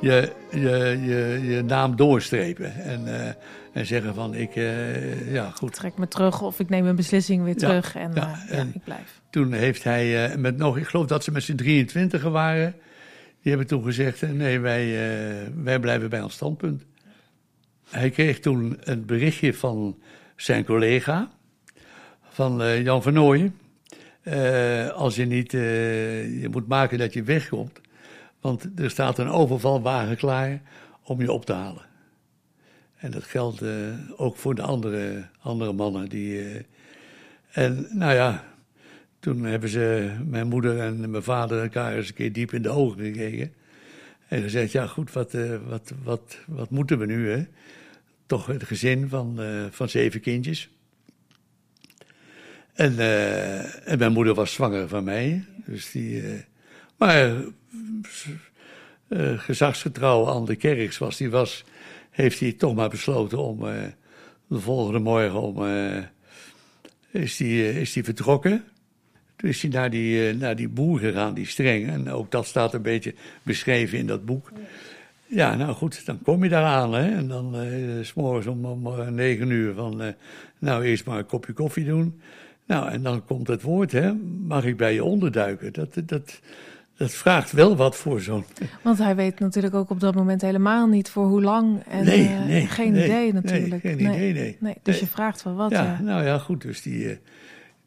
je, 0.00 0.32
je, 0.50 0.98
je, 1.04 1.40
je 1.42 1.62
naam 1.62 1.96
doorstrepen. 1.96 2.74
En, 2.74 3.20
eh, 3.20 3.32
en 3.72 3.86
zeggen 3.86 4.14
van 4.14 4.34
ik, 4.34 4.56
eh, 4.56 5.32
ja 5.32 5.50
goed. 5.50 5.72
Trek 5.72 5.98
me 5.98 6.08
terug 6.08 6.42
of 6.42 6.60
ik 6.60 6.68
neem 6.68 6.86
een 6.86 6.96
beslissing 6.96 7.44
weer 7.44 7.54
Ja, 7.58 7.66
terug 7.68 7.94
en, 7.94 8.10
ja, 8.14 8.38
ja, 8.48 8.54
en- 8.54 8.70
ik 8.74 8.84
blijf. 8.84 9.20
Toen 9.30 9.52
heeft 9.52 9.84
hij 9.84 10.36
met 10.38 10.56
nog, 10.56 10.76
ik 10.76 10.86
geloof 10.86 11.06
dat 11.06 11.24
ze 11.24 11.30
met 11.30 11.42
z'n 11.42 11.54
23 11.54 12.22
waren. 12.22 12.74
Die 13.42 13.52
hebben 13.52 13.66
toen 13.66 13.84
gezegd, 13.84 14.32
nee 14.32 14.60
wij, 14.60 14.98
wij 15.54 15.80
blijven 15.80 16.10
bij 16.10 16.22
ons 16.22 16.34
standpunt. 16.34 16.84
Hij 17.90 18.10
kreeg 18.10 18.40
toen 18.40 18.76
een 18.80 19.06
berichtje 19.06 19.54
van 19.54 19.98
zijn 20.36 20.64
collega, 20.64 21.30
van 22.30 22.82
Jan 22.82 23.02
van 23.02 23.12
Nooyen. 23.12 23.54
Eh, 24.26 24.88
als 24.88 25.16
je 25.16 25.24
niet, 25.24 25.54
eh, 25.54 26.40
je 26.40 26.48
moet 26.48 26.68
maken 26.68 26.98
dat 26.98 27.12
je 27.12 27.22
wegkomt. 27.22 27.80
Want 28.40 28.68
er 28.76 28.90
staat 28.90 29.18
een 29.18 29.28
overvalwagen 29.28 30.16
klaar 30.16 30.60
om 31.02 31.20
je 31.20 31.32
op 31.32 31.44
te 31.44 31.52
halen. 31.52 31.82
En 32.96 33.10
dat 33.10 33.24
geldt 33.24 33.62
eh, 33.62 33.70
ook 34.16 34.36
voor 34.36 34.54
de 34.54 34.62
andere, 34.62 35.24
andere 35.40 35.72
mannen. 35.72 36.08
Die, 36.08 36.42
en 37.52 37.86
nou 37.92 38.14
ja, 38.14 38.44
toen 39.20 39.44
hebben 39.44 39.68
ze, 39.68 40.16
mijn 40.24 40.48
moeder 40.48 40.78
en 40.78 41.10
mijn 41.10 41.22
vader, 41.22 41.62
elkaar 41.62 41.96
eens 41.96 42.08
een 42.08 42.14
keer 42.14 42.32
diep 42.32 42.52
in 42.52 42.62
de 42.62 42.70
ogen 42.70 43.04
gekeken. 43.04 43.52
En 44.28 44.42
gezegd, 44.42 44.72
ja 44.72 44.86
goed, 44.86 45.12
wat, 45.12 45.32
wat, 45.68 45.92
wat, 46.02 46.38
wat 46.46 46.70
moeten 46.70 46.98
we 46.98 47.06
nu? 47.06 47.30
Hè? 47.30 47.44
Toch 48.26 48.46
het 48.46 48.64
gezin 48.64 49.08
van, 49.08 49.40
van 49.70 49.88
zeven 49.88 50.20
kindjes. 50.20 50.70
En, 52.76 52.98
eh, 52.98 53.88
en 53.88 53.98
mijn 53.98 54.12
moeder 54.12 54.34
was 54.34 54.52
zwanger 54.52 54.88
van 54.88 55.04
mij. 55.04 55.44
Dus 55.66 55.90
die, 55.90 56.22
eh, 56.22 56.32
maar 56.96 57.34
eh, 59.08 59.38
gezagsgetrouw 59.38 60.28
aan 60.28 60.44
de 60.44 60.56
kerk 60.56 60.92
zoals 60.92 61.16
die 61.16 61.30
was, 61.30 61.64
heeft 62.10 62.40
hij 62.40 62.52
toch 62.52 62.74
maar 62.74 62.88
besloten 62.88 63.38
om 63.38 63.60
de 64.48 64.60
volgende 64.60 64.98
morgen 64.98 65.40
om, 65.40 65.64
is, 67.10 67.36
die, 67.36 67.80
is 67.80 67.92
die 67.92 68.04
vertrokken. 68.04 68.64
Toen 69.36 69.48
is 69.48 69.62
hij 69.62 69.70
naar 69.70 69.90
die, 69.90 70.34
naar 70.34 70.56
die 70.56 70.68
boer 70.68 70.98
gegaan, 70.98 71.34
die 71.34 71.46
streng. 71.46 71.88
En 71.88 72.10
ook 72.10 72.30
dat 72.30 72.46
staat 72.46 72.74
een 72.74 72.82
beetje 72.82 73.14
beschreven 73.42 73.98
in 73.98 74.06
dat 74.06 74.24
boek. 74.24 74.52
Ja, 75.26 75.54
nou 75.54 75.72
goed, 75.72 76.06
dan 76.06 76.22
kom 76.22 76.42
je 76.42 76.50
daar 76.50 76.64
aan. 76.64 76.94
Hè? 76.94 77.10
En 77.16 77.28
dan 77.28 77.56
s 78.02 78.08
s'morgens 78.08 78.46
om, 78.46 78.64
om 78.64 79.14
negen 79.14 79.50
uur 79.50 79.74
van... 79.74 80.14
nou, 80.58 80.84
eerst 80.84 81.04
maar 81.04 81.18
een 81.18 81.26
kopje 81.26 81.52
koffie 81.52 81.84
doen. 81.84 82.20
Nou, 82.66 82.90
en 82.90 83.02
dan 83.02 83.24
komt 83.24 83.48
het 83.48 83.62
woord, 83.62 83.92
hè. 83.92 84.14
Mag 84.46 84.64
ik 84.64 84.76
bij 84.76 84.94
je 84.94 85.04
onderduiken? 85.04 85.72
Dat, 85.72 85.94
dat, 86.04 86.40
dat 86.96 87.10
vraagt 87.10 87.52
wel 87.52 87.76
wat 87.76 87.96
voor 87.96 88.20
zo'n... 88.20 88.44
Want 88.82 88.98
hij 88.98 89.16
weet 89.16 89.38
natuurlijk 89.40 89.74
ook 89.74 89.90
op 89.90 90.00
dat 90.00 90.14
moment 90.14 90.40
helemaal 90.42 90.86
niet 90.86 91.10
voor 91.10 91.26
hoe 91.26 91.42
lang. 91.42 91.82
En, 91.88 92.04
Nee, 92.04 92.26
eh, 92.26 92.44
nee, 92.44 92.66
geen 92.66 92.92
nee, 92.92 93.04
idee 93.04 93.22
nee, 93.22 93.32
natuurlijk. 93.32 93.80
geen 93.80 94.00
idee, 94.00 94.32
nee. 94.32 94.58
dus 94.82 94.94
Nee. 94.94 95.00
je 95.00 95.06
vraagt 95.06 95.42
wel 95.42 95.54
wat, 95.54 95.70
Ja, 95.70 95.82
ja. 95.82 96.00
nou 96.00 96.24
ja, 96.24 96.38
goed. 96.38 96.62
Dus 96.62 96.82
die, 96.82 97.10
eh, 97.10 97.16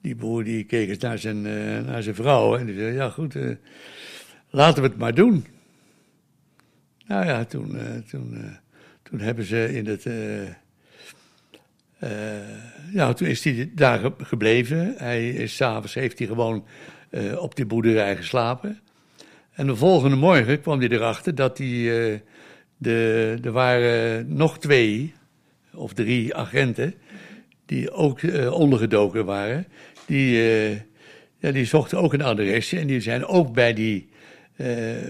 die 0.02 0.15
boer 0.15 0.44
die 0.44 0.63
keek 0.63 0.89
eens 0.89 0.98
naar 0.98 1.18
zijn, 1.18 1.46
eh, 1.46 1.86
naar 1.86 2.04
zijn 2.04 2.15
vrouw 2.15 2.58
en 2.58 2.65
die 2.65 2.76
zei, 2.76 2.94
ja 2.94 3.10
goed, 3.10 3.36
laten 4.50 4.84
we 4.84 4.89
het 4.89 4.98
maar 4.98 5.13
doen. 5.15 5.46
Nou 7.06 7.26
ja, 7.26 7.46
toen, 7.46 7.78
toen, 8.10 8.58
toen 9.04 9.20
hebben 9.20 9.46
ze 9.46 9.76
in 9.76 9.86
het... 9.88 10.06
ja, 12.94 13.14
toen 13.14 13.28
is 13.28 13.44
hij 13.44 13.72
daar 13.76 14.00
ge- 14.00 14.14
gebleven. 14.18 14.94
Hij 14.98 15.30
is 15.30 15.56
s'avonds 15.56 15.94
heeft 15.94 16.18
hij 16.20 16.28
gewoon 16.28 16.66
eh, 17.10 17.42
op 17.42 17.56
die 17.56 17.66
boerderij 17.66 18.16
geslapen. 18.16 18.80
En 19.52 19.68
de 19.68 19.76
volgende 19.76 20.16
morgen 20.16 20.62
kwam 20.62 20.80
hij 20.80 20.90
erachter 20.90 21.36
dat 21.36 21.58
hij, 21.58 21.68
eh, 21.68 22.20
de, 22.78 23.38
er 23.44 23.52
waren 23.52 24.34
nog 24.36 24.60
twee 24.60 25.14
of 25.74 25.94
drie 25.94 26.36
agenten 26.36 26.94
die 27.66 27.92
ook 27.92 28.20
ondergedoken 28.52 29.26
waren. 29.26 29.68
Die, 30.06 30.38
ja, 31.38 31.52
die 31.52 31.66
zochten 31.66 32.00
ook 32.00 32.14
een 32.14 32.22
adresje 32.22 32.80
en 32.80 32.88
die 32.88 33.02
zijn 33.02 33.26
ook 33.26 33.54
bij 33.54 33.74
die, 33.74 34.10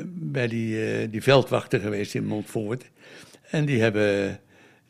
bij 0.06 0.47
die, 0.47 1.10
die 1.10 1.23
veldwachter 1.23 1.80
geweest 1.80 2.15
in 2.15 2.25
Montfort. 2.25 2.89
En 3.49 3.65
die 3.65 3.82
hebben, 3.82 4.39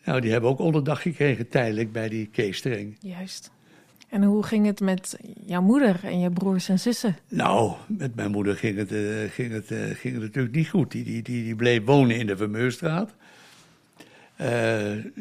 nou, 0.09 0.21
die 0.21 0.31
hebben 0.31 0.49
ook 0.49 0.59
onderdak 0.59 1.01
gekregen 1.01 1.49
tijdelijk 1.49 1.91
bij 1.91 2.09
die 2.09 2.29
Kees 2.31 2.57
Streng. 2.57 2.97
Juist. 2.99 3.51
En 4.09 4.23
hoe 4.23 4.43
ging 4.43 4.65
het 4.65 4.79
met 4.79 5.19
jouw 5.45 5.61
moeder 5.61 5.99
en 6.03 6.19
je 6.19 6.29
broers 6.29 6.69
en 6.69 6.79
zussen? 6.79 7.17
Nou, 7.27 7.73
met 7.87 8.15
mijn 8.15 8.31
moeder 8.31 8.55
ging 8.55 8.77
het, 8.77 8.91
eh, 8.91 9.31
ging 9.31 9.51
het, 9.51 9.71
eh, 9.71 9.79
ging 9.79 10.13
het 10.13 10.23
natuurlijk 10.23 10.55
niet 10.55 10.69
goed. 10.69 10.91
Die, 10.91 11.03
die, 11.03 11.21
die, 11.21 11.43
die 11.43 11.55
bleef 11.55 11.83
wonen 11.83 12.17
in 12.17 12.27
de 12.27 12.37
Vermeurstraat. 12.37 13.15
Eh, 14.35 14.47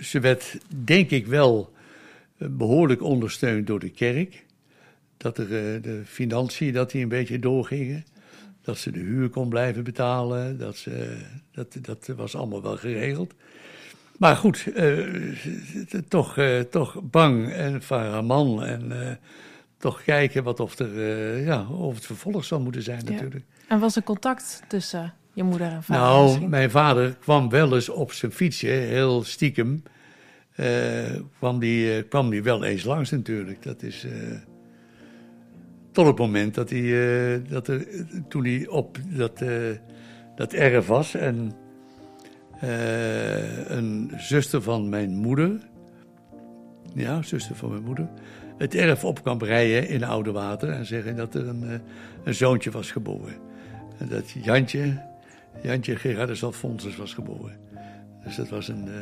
ze 0.00 0.20
werd, 0.20 0.58
denk 0.84 1.10
ik 1.10 1.26
wel, 1.26 1.72
eh, 2.38 2.48
behoorlijk 2.50 3.02
ondersteund 3.02 3.66
door 3.66 3.80
de 3.80 3.90
kerk. 3.90 4.44
Dat 5.16 5.38
er 5.38 5.48
de 5.82 6.02
financiën 6.04 6.72
dat 6.72 6.90
die 6.90 7.02
een 7.02 7.08
beetje 7.08 7.38
doorgingen. 7.38 8.04
Dat 8.62 8.78
ze 8.78 8.90
de 8.90 9.00
huur 9.00 9.28
kon 9.28 9.48
blijven 9.48 9.84
betalen. 9.84 10.58
Dat, 10.58 10.76
ze, 10.76 11.18
dat, 11.52 11.76
dat 11.80 12.06
was 12.16 12.34
allemaal 12.34 12.62
wel 12.62 12.76
geregeld. 12.76 13.34
Maar 14.18 14.36
goed, 14.36 14.72
eh, 14.74 14.98
toch, 16.08 16.36
eh, 16.38 16.60
toch 16.60 17.00
bang 17.02 17.52
en 17.52 17.82
man. 18.24 18.64
En 18.64 19.08
eh, 19.08 19.14
toch 19.76 20.02
kijken 20.02 20.42
wat 20.42 20.60
of, 20.60 20.78
er, 20.78 21.38
ja, 21.38 21.66
of 21.68 21.94
het 21.94 22.06
vervolg 22.06 22.44
zou 22.44 22.62
moeten 22.62 22.82
zijn 22.82 23.02
Ja. 23.04 23.10
natuurlijk. 23.10 23.44
En 23.68 23.78
was 23.78 23.96
er 23.96 24.02
contact 24.02 24.62
tussen 24.68 25.14
je 25.32 25.42
moeder 25.42 25.66
en 25.72 25.82
vader? 25.82 26.02
Nou, 26.02 26.24
misschien? 26.24 26.48
mijn 26.48 26.70
vader 26.70 27.16
kwam 27.20 27.48
wel 27.48 27.74
eens 27.74 27.88
op 27.88 28.12
zijn 28.12 28.32
fietsje, 28.32 28.66
heel 28.66 29.24
stiekem. 29.24 29.82
kwam, 31.38 31.58
die, 31.58 32.02
kwam 32.02 32.30
die 32.30 32.42
wel 32.42 32.64
eens 32.64 32.84
langs 32.84 33.10
natuurlijk. 33.10 33.62
Dat 33.62 33.82
is. 33.82 34.06
tot 35.92 36.06
het 36.06 36.18
moment 36.18 36.54
dat 36.54 36.70
hij. 36.70 37.42
dat 37.48 37.68
er, 37.68 37.86
toen 38.28 38.44
hij 38.44 38.66
op 38.66 38.98
dat, 39.04 39.42
dat 40.36 40.52
erf 40.52 40.86
was. 40.86 41.14
En 41.14 41.52
eh, 42.60 43.70
een 43.70 44.12
zuster 44.16 44.62
van 44.62 44.88
mijn 44.88 45.14
moeder. 45.14 45.58
Ja, 46.94 47.22
zuster 47.22 47.56
van 47.56 47.70
mijn 47.70 47.82
moeder. 47.82 48.08
Het 48.56 48.74
erf 48.74 49.04
op 49.04 49.22
kwam 49.22 49.38
rijden 49.38 49.88
in 49.88 50.04
Oude 50.04 50.32
Water. 50.32 50.68
En 50.68 50.86
zeggen 50.86 51.16
dat 51.16 51.34
er 51.34 51.48
een, 51.48 51.62
eh, 51.62 51.78
een 52.24 52.34
zoontje 52.34 52.70
was 52.70 52.90
geboren. 52.90 53.34
En 53.98 54.08
dat 54.08 54.30
Jantje. 54.30 55.06
Jantje 55.62 55.96
Gerardus 55.96 56.44
Alfonsus 56.44 56.96
was 56.96 57.14
geboren. 57.14 57.56
Dus 58.24 58.36
dat 58.36 58.48
was 58.48 58.68
een 58.68 58.88
eh, 58.88 58.94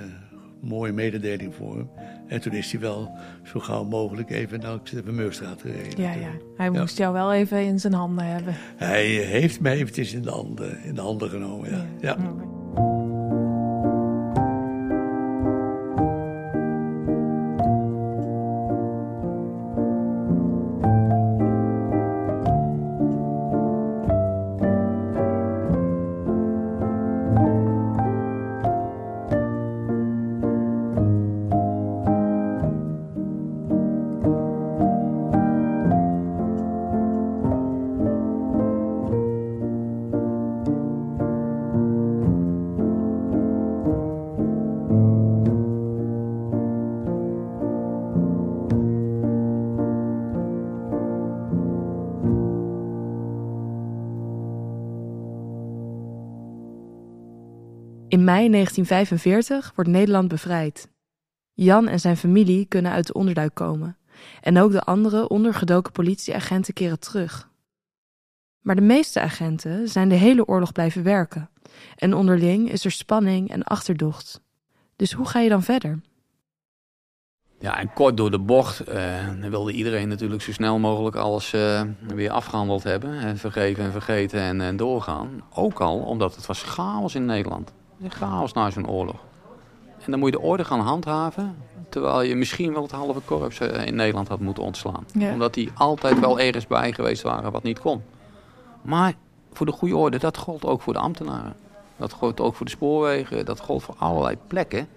mooie 0.60 0.92
mededeling 0.92 1.54
voor 1.54 1.76
hem. 1.76 1.88
En 2.28 2.40
toen 2.40 2.52
is 2.52 2.72
hij 2.72 2.80
wel 2.80 3.10
zo 3.44 3.60
gauw 3.60 3.84
mogelijk 3.84 4.30
even 4.30 4.60
naar 4.60 4.78
de 4.84 5.02
Vermeurstraat 5.02 5.60
gereden. 5.60 6.02
Ja, 6.02 6.12
ja. 6.12 6.30
Hij 6.56 6.70
moest 6.70 6.98
jou 6.98 7.12
wel 7.12 7.32
even 7.32 7.64
in 7.64 7.80
zijn 7.80 7.92
handen 7.92 8.26
hebben. 8.26 8.54
Hij 8.76 9.06
heeft 9.06 9.60
mij 9.60 9.76
eventjes 9.76 10.12
in 10.12 10.22
de 10.22 10.30
handen, 10.30 10.84
in 10.84 10.94
de 10.94 11.00
handen 11.00 11.30
genomen, 11.30 11.70
ja. 11.70 11.86
ja. 12.00 12.16
Mei 58.26 58.50
1945 58.50 59.72
wordt 59.74 59.90
Nederland 59.90 60.28
bevrijd. 60.28 60.88
Jan 61.52 61.88
en 61.88 62.00
zijn 62.00 62.16
familie 62.16 62.66
kunnen 62.66 62.92
uit 62.92 63.06
de 63.06 63.12
onderduik 63.12 63.54
komen. 63.54 63.96
En 64.40 64.58
ook 64.58 64.72
de 64.72 64.80
andere 64.80 65.28
ondergedoken 65.28 65.92
politieagenten 65.92 66.74
keren 66.74 66.98
terug. 66.98 67.48
Maar 68.60 68.74
de 68.74 68.82
meeste 68.82 69.20
agenten 69.20 69.88
zijn 69.88 70.08
de 70.08 70.14
hele 70.14 70.46
oorlog 70.46 70.72
blijven 70.72 71.02
werken. 71.02 71.50
En 71.96 72.14
onderling 72.14 72.70
is 72.70 72.84
er 72.84 72.90
spanning 72.90 73.50
en 73.50 73.62
achterdocht. 73.62 74.40
Dus 74.96 75.12
hoe 75.12 75.26
ga 75.26 75.40
je 75.40 75.48
dan 75.48 75.62
verder? 75.62 76.00
Ja, 77.58 77.78
en 77.78 77.92
kort 77.92 78.16
door 78.16 78.30
de 78.30 78.38
bocht 78.38 78.88
uh, 78.88 79.28
wilde 79.50 79.72
iedereen 79.72 80.08
natuurlijk 80.08 80.42
zo 80.42 80.52
snel 80.52 80.78
mogelijk 80.78 81.16
alles 81.16 81.52
uh, 81.52 81.82
weer 82.06 82.30
afgehandeld 82.30 82.82
hebben. 82.82 83.18
En 83.18 83.38
vergeven 83.38 83.84
en 83.84 83.92
vergeten 83.92 84.40
en, 84.40 84.60
en 84.60 84.76
doorgaan. 84.76 85.42
Ook 85.54 85.80
al 85.80 85.98
omdat 85.98 86.36
het 86.36 86.46
was 86.46 86.62
chaos 86.62 87.14
in 87.14 87.24
Nederland. 87.24 87.72
Chaos 88.08 88.52
na 88.52 88.70
zo'n 88.70 88.88
oorlog. 88.88 89.16
En 90.04 90.10
dan 90.10 90.20
moet 90.20 90.32
je 90.32 90.36
de 90.36 90.42
orde 90.42 90.64
gaan 90.64 90.80
handhaven. 90.80 91.56
Terwijl 91.88 92.22
je 92.22 92.34
misschien 92.34 92.72
wel 92.72 92.82
het 92.82 92.90
halve 92.90 93.20
korps 93.20 93.60
eh, 93.60 93.86
in 93.86 93.94
Nederland 93.94 94.28
had 94.28 94.40
moeten 94.40 94.62
ontslaan. 94.62 95.06
Omdat 95.32 95.54
die 95.54 95.70
altijd 95.74 96.20
wel 96.20 96.40
ergens 96.40 96.66
bij 96.66 96.92
geweest 96.92 97.22
waren 97.22 97.52
wat 97.52 97.62
niet 97.62 97.78
kon. 97.78 98.02
Maar 98.82 99.14
voor 99.52 99.66
de 99.66 99.72
goede 99.72 99.96
orde, 99.96 100.18
dat 100.18 100.36
gold 100.36 100.64
ook 100.64 100.82
voor 100.82 100.92
de 100.92 100.98
ambtenaren. 100.98 101.54
Dat 101.96 102.12
gold 102.12 102.40
ook 102.40 102.54
voor 102.54 102.66
de 102.66 102.72
spoorwegen. 102.72 103.44
Dat 103.44 103.60
gold 103.60 103.82
voor 103.82 103.94
allerlei 103.98 104.36
plekken. 104.46 104.88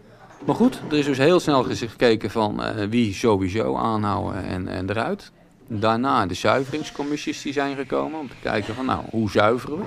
Maar 0.45 0.55
goed, 0.55 0.81
er 0.89 0.97
is 0.97 1.05
dus 1.05 1.17
heel 1.17 1.39
snel 1.39 1.63
gekeken 1.63 2.31
van 2.31 2.61
uh, 2.61 2.85
wie 2.89 3.13
sowieso 3.13 3.75
aanhouden 3.75 4.43
en, 4.43 4.67
en 4.67 4.89
eruit. 4.89 5.31
Daarna 5.67 6.25
de 6.25 6.33
zuiveringscommissies 6.33 7.41
die 7.41 7.53
zijn 7.53 7.75
gekomen 7.75 8.19
om 8.19 8.29
te 8.29 8.35
kijken 8.41 8.75
van 8.75 8.85
nou, 8.85 9.03
hoe 9.09 9.31
zuiveren 9.31 9.77
we? 9.77 9.83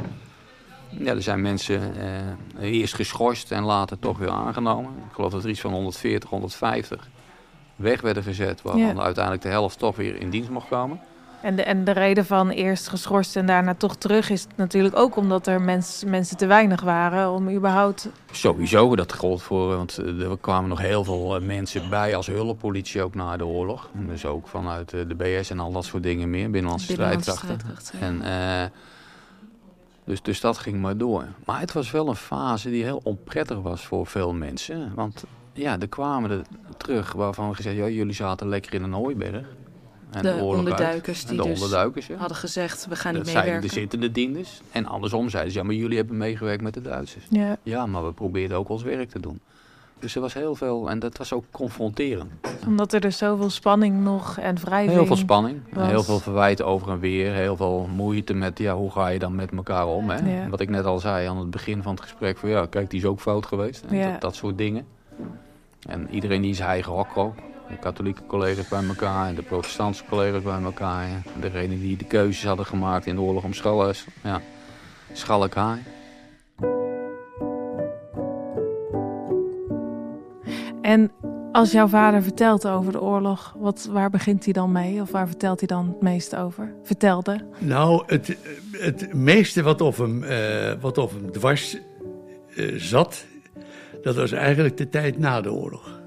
Ja, 0.98 1.14
er 1.14 1.22
zijn 1.22 1.40
mensen 1.40 1.94
eh, 2.58 2.70
eerst 2.70 2.94
geschorst 2.94 3.52
en 3.52 3.62
later 3.62 3.98
toch 3.98 4.18
weer 4.18 4.30
aangenomen. 4.30 4.90
Ik 4.90 5.14
geloof 5.14 5.32
dat 5.32 5.44
er 5.44 5.50
iets 5.50 5.60
van 5.60 5.72
140, 5.72 6.30
150 6.30 7.08
weg 7.76 8.00
werden 8.00 8.22
gezet, 8.22 8.62
waarvan 8.62 8.94
ja. 8.94 9.02
uiteindelijk 9.02 9.42
de 9.42 9.48
helft 9.48 9.78
toch 9.78 9.96
weer 9.96 10.20
in 10.20 10.30
dienst 10.30 10.50
mocht 10.50 10.68
komen. 10.68 11.00
En 11.42 11.56
de, 11.56 11.62
en 11.62 11.84
de 11.84 11.90
reden 11.90 12.26
van 12.26 12.50
eerst 12.50 12.88
geschorst 12.88 13.36
en 13.36 13.46
daarna 13.46 13.74
toch 13.74 13.96
terug 13.96 14.30
is 14.30 14.46
natuurlijk 14.56 14.96
ook 14.96 15.16
omdat 15.16 15.46
er 15.46 15.60
mens, 15.60 16.02
mensen 16.06 16.36
te 16.36 16.46
weinig 16.46 16.80
waren 16.80 17.30
om 17.30 17.50
überhaupt... 17.50 18.08
Sowieso, 18.30 18.96
dat 18.96 19.12
gold 19.12 19.42
voor, 19.42 19.76
want 19.76 19.96
er 19.96 20.38
kwamen 20.40 20.68
nog 20.68 20.80
heel 20.80 21.04
veel 21.04 21.36
eh, 21.36 21.42
mensen 21.42 21.90
bij 21.90 22.16
als 22.16 22.26
hulppolitie 22.26 23.02
ook 23.02 23.14
na 23.14 23.36
de 23.36 23.46
oorlog. 23.46 23.88
Dus 23.92 24.26
ook 24.26 24.48
vanuit 24.48 24.92
eh, 24.92 25.00
de 25.08 25.14
BS 25.14 25.50
en 25.50 25.60
al 25.60 25.72
dat 25.72 25.84
soort 25.84 26.02
dingen 26.02 26.30
meer, 26.30 26.50
binnenlandse, 26.50 26.86
binnenlandse 26.86 27.30
strijdkrachten. 27.30 28.00
En... 28.00 28.22
Uh, 28.22 28.64
dus, 30.04 30.22
dus 30.22 30.40
dat 30.40 30.58
ging 30.58 30.80
maar 30.80 30.96
door. 30.96 31.26
Maar 31.44 31.60
het 31.60 31.72
was 31.72 31.90
wel 31.90 32.08
een 32.08 32.16
fase 32.16 32.70
die 32.70 32.82
heel 32.82 33.00
onprettig 33.04 33.60
was 33.60 33.86
voor 33.86 34.06
veel 34.06 34.32
mensen. 34.32 34.92
Want 34.94 35.24
ja, 35.52 35.80
er 35.80 35.88
kwamen 35.88 36.30
er 36.30 36.42
terug 36.76 37.12
waarvan 37.12 37.48
we 37.48 37.54
gezegd... 37.54 37.76
Ja, 37.76 37.88
jullie 37.88 38.14
zaten 38.14 38.48
lekker 38.48 38.74
in 38.74 38.82
een 38.82 38.92
hooiberg. 38.92 39.46
En 40.10 40.22
de, 40.22 40.34
de 40.34 40.42
onderduikers 40.42 41.24
die 41.24 41.36
de 41.36 41.42
dus 41.42 41.52
onderduikers, 41.52 42.06
ja. 42.06 42.16
hadden 42.16 42.36
gezegd, 42.36 42.86
we 42.86 42.96
gaan 42.96 43.14
niet 43.14 43.24
dat 43.24 43.34
meewerken. 43.34 43.68
de 43.68 43.74
zittende 43.74 44.12
dienders. 44.12 44.60
En 44.72 44.86
andersom 44.86 45.28
zeiden 45.28 45.52
ze, 45.52 45.58
ja, 45.58 45.64
maar 45.64 45.74
jullie 45.74 45.96
hebben 45.96 46.16
meegewerkt 46.16 46.62
met 46.62 46.74
de 46.74 46.80
Duitsers. 46.80 47.24
Ja. 47.30 47.56
ja, 47.62 47.86
maar 47.86 48.06
we 48.06 48.12
probeerden 48.12 48.56
ook 48.56 48.68
ons 48.68 48.82
werk 48.82 49.10
te 49.10 49.20
doen. 49.20 49.40
Dus 50.02 50.14
er 50.14 50.20
was 50.20 50.34
heel 50.34 50.54
veel, 50.54 50.90
en 50.90 50.98
dat 50.98 51.18
was 51.18 51.32
ook 51.32 51.44
confronterend. 51.50 52.32
Omdat 52.66 52.92
er 52.92 53.00
dus 53.00 53.18
zoveel 53.18 53.50
spanning 53.50 54.00
nog 54.00 54.38
en 54.38 54.56
wrijving 54.60 54.92
Heel 54.92 55.06
veel 55.06 55.16
spanning, 55.16 55.60
heel 55.78 56.02
veel 56.02 56.18
verwijten 56.18 56.66
over 56.66 56.90
en 56.90 56.98
weer. 56.98 57.32
Heel 57.32 57.56
veel 57.56 57.88
moeite 57.94 58.34
met, 58.34 58.58
ja, 58.58 58.74
hoe 58.74 58.90
ga 58.90 59.08
je 59.08 59.18
dan 59.18 59.34
met 59.34 59.50
elkaar 59.50 59.86
om? 59.86 60.10
Hè? 60.10 60.48
Wat 60.48 60.60
ik 60.60 60.68
net 60.68 60.84
al 60.84 60.98
zei 60.98 61.28
aan 61.28 61.36
het 61.36 61.50
begin 61.50 61.82
van 61.82 61.92
het 61.92 62.02
gesprek. 62.02 62.38
Van, 62.38 62.48
ja, 62.48 62.66
kijk, 62.66 62.90
die 62.90 63.00
is 63.00 63.06
ook 63.06 63.20
fout 63.20 63.46
geweest. 63.46 63.84
Ja. 63.90 64.10
Dat, 64.10 64.20
dat, 64.20 64.34
soort 64.34 64.58
dingen. 64.58 64.86
En 65.88 66.08
iedereen 66.10 66.42
die 66.42 66.54
zijn 66.54 66.68
eigen 66.68 66.92
hok 66.92 67.16
ook. 67.16 67.34
De 67.68 67.76
katholieke 67.80 68.26
collega's 68.26 68.68
bij 68.68 68.86
elkaar 68.88 69.28
en 69.28 69.34
de 69.34 69.42
protestantse 69.42 70.04
collega's 70.08 70.42
bij 70.42 70.62
elkaar. 70.62 71.06
Degene 71.40 71.80
die 71.80 71.96
de 71.96 72.04
keuzes 72.04 72.44
hadden 72.44 72.66
gemaakt 72.66 73.06
in 73.06 73.14
de 73.14 73.20
oorlog 73.20 73.44
om 73.44 73.52
Schallers. 73.52 74.06
Ja, 74.22 74.40
Schalkaar. 75.12 75.78
En 80.82 81.10
als 81.52 81.72
jouw 81.72 81.86
vader 81.86 82.22
vertelt 82.22 82.68
over 82.68 82.92
de 82.92 83.00
oorlog, 83.00 83.54
wat, 83.58 83.88
waar 83.90 84.10
begint 84.10 84.44
hij 84.44 84.52
dan 84.52 84.72
mee? 84.72 85.00
Of 85.00 85.10
waar 85.10 85.26
vertelt 85.26 85.58
hij 85.58 85.68
dan 85.68 85.88
het 85.88 86.02
meest 86.02 86.36
over? 86.36 86.74
Vertelde? 86.82 87.40
Nou, 87.58 88.02
het, 88.06 88.36
het 88.70 89.14
meeste 89.14 89.62
wat 89.62 89.80
op 89.80 89.96
hem, 89.96 90.22
uh, 90.22 90.72
wat 90.80 90.98
op 90.98 91.10
hem 91.10 91.32
dwars 91.32 91.78
uh, 92.56 92.78
zat, 92.78 93.24
dat 94.02 94.16
was 94.16 94.32
eigenlijk 94.32 94.76
de 94.76 94.88
tijd 94.88 95.18
na 95.18 95.40
de 95.40 95.52
oorlog. 95.52 96.00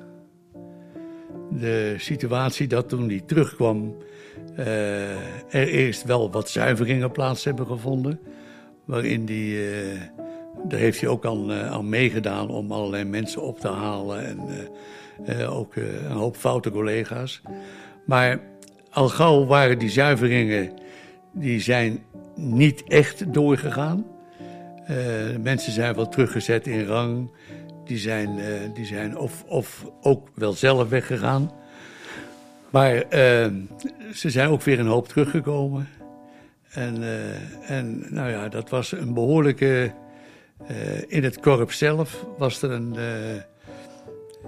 De 1.49 1.95
situatie 1.97 2.67
dat 2.67 2.89
toen 2.89 3.09
hij 3.09 3.21
terugkwam, 3.25 3.95
uh, 4.59 5.09
er 5.53 5.67
eerst 5.67 6.03
wel 6.03 6.31
wat 6.31 6.49
zuiveringen 6.49 7.11
plaats 7.11 7.43
hebben 7.43 7.65
gevonden. 7.65 8.19
Waarin 8.85 9.25
die 9.25 9.57
daar 10.63 10.79
heeft 10.79 10.99
hij 10.99 11.09
ook 11.09 11.25
aan, 11.25 11.51
uh, 11.51 11.71
aan 11.71 11.89
meegedaan 11.89 12.49
om 12.49 12.71
allerlei 12.71 13.03
mensen 13.03 13.41
op 13.41 13.59
te 13.59 13.67
halen. 13.67 14.25
En 14.25 14.39
uh, 15.27 15.39
uh, 15.39 15.57
ook 15.57 15.75
een 15.75 16.11
hoop 16.11 16.35
foute 16.35 16.71
collega's. 16.71 17.41
Maar 18.05 18.39
al 18.91 19.09
gauw 19.09 19.45
waren 19.45 19.79
die 19.79 19.89
zuiveringen, 19.89 20.71
die 21.33 21.59
zijn 21.59 22.03
niet 22.35 22.83
echt 22.83 23.33
doorgegaan. 23.33 24.05
mensen 25.41 25.71
zijn 25.71 25.95
wel 25.95 26.09
teruggezet 26.09 26.67
in 26.67 26.85
rang. 26.85 27.29
Die 27.85 27.97
zijn, 27.97 28.39
die 28.73 28.85
zijn 28.85 29.17
of, 29.17 29.43
of 29.47 29.85
ook 30.01 30.29
wel 30.35 30.53
zelf 30.53 30.89
weggegaan. 30.89 31.51
Maar 32.69 33.03
ze 34.13 34.29
zijn 34.29 34.49
ook 34.49 34.61
weer 34.61 34.79
een 34.79 34.87
hoop 34.87 35.07
teruggekomen. 35.07 35.87
En, 36.69 36.97
en 37.67 38.05
nou 38.09 38.29
ja, 38.29 38.49
dat 38.49 38.69
was 38.69 38.91
een 38.91 39.13
behoorlijke 39.13 39.93
uh, 40.71 40.77
in 41.07 41.23
het 41.23 41.39
korps 41.39 41.77
zelf 41.77 42.25
was 42.37 42.61
er, 42.61 42.71
een, 42.71 42.93
uh, 42.95 43.41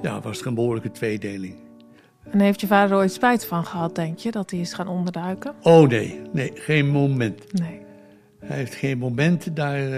ja, 0.01 0.21
was 0.21 0.41
er 0.41 0.47
een 0.47 0.53
behoorlijke 0.53 0.91
tweedeling. 0.91 1.55
En 2.31 2.39
heeft 2.39 2.61
je 2.61 2.67
vader 2.67 2.91
er 2.91 2.97
ooit 2.97 3.11
spijt 3.11 3.45
van 3.45 3.65
gehad, 3.65 3.95
denk 3.95 4.17
je, 4.17 4.31
dat 4.31 4.51
hij 4.51 4.59
is 4.59 4.73
gaan 4.73 4.87
onderduiken? 4.87 5.53
Oh 5.61 5.87
nee, 5.87 6.21
nee, 6.33 6.51
geen 6.55 6.87
moment. 6.87 7.53
Nee. 7.53 7.81
Hij 8.39 8.57
heeft 8.57 8.75
geen 8.75 8.97
moment 8.97 9.55
daar. 9.55 9.79
Uh, 9.79 9.93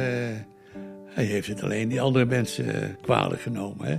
hij 1.05 1.23
heeft 1.23 1.47
het 1.47 1.63
alleen 1.63 1.89
die 1.89 2.01
andere 2.01 2.25
mensen 2.25 2.97
kwalijk 3.01 3.41
genomen. 3.41 3.87
Hè? 3.87 3.97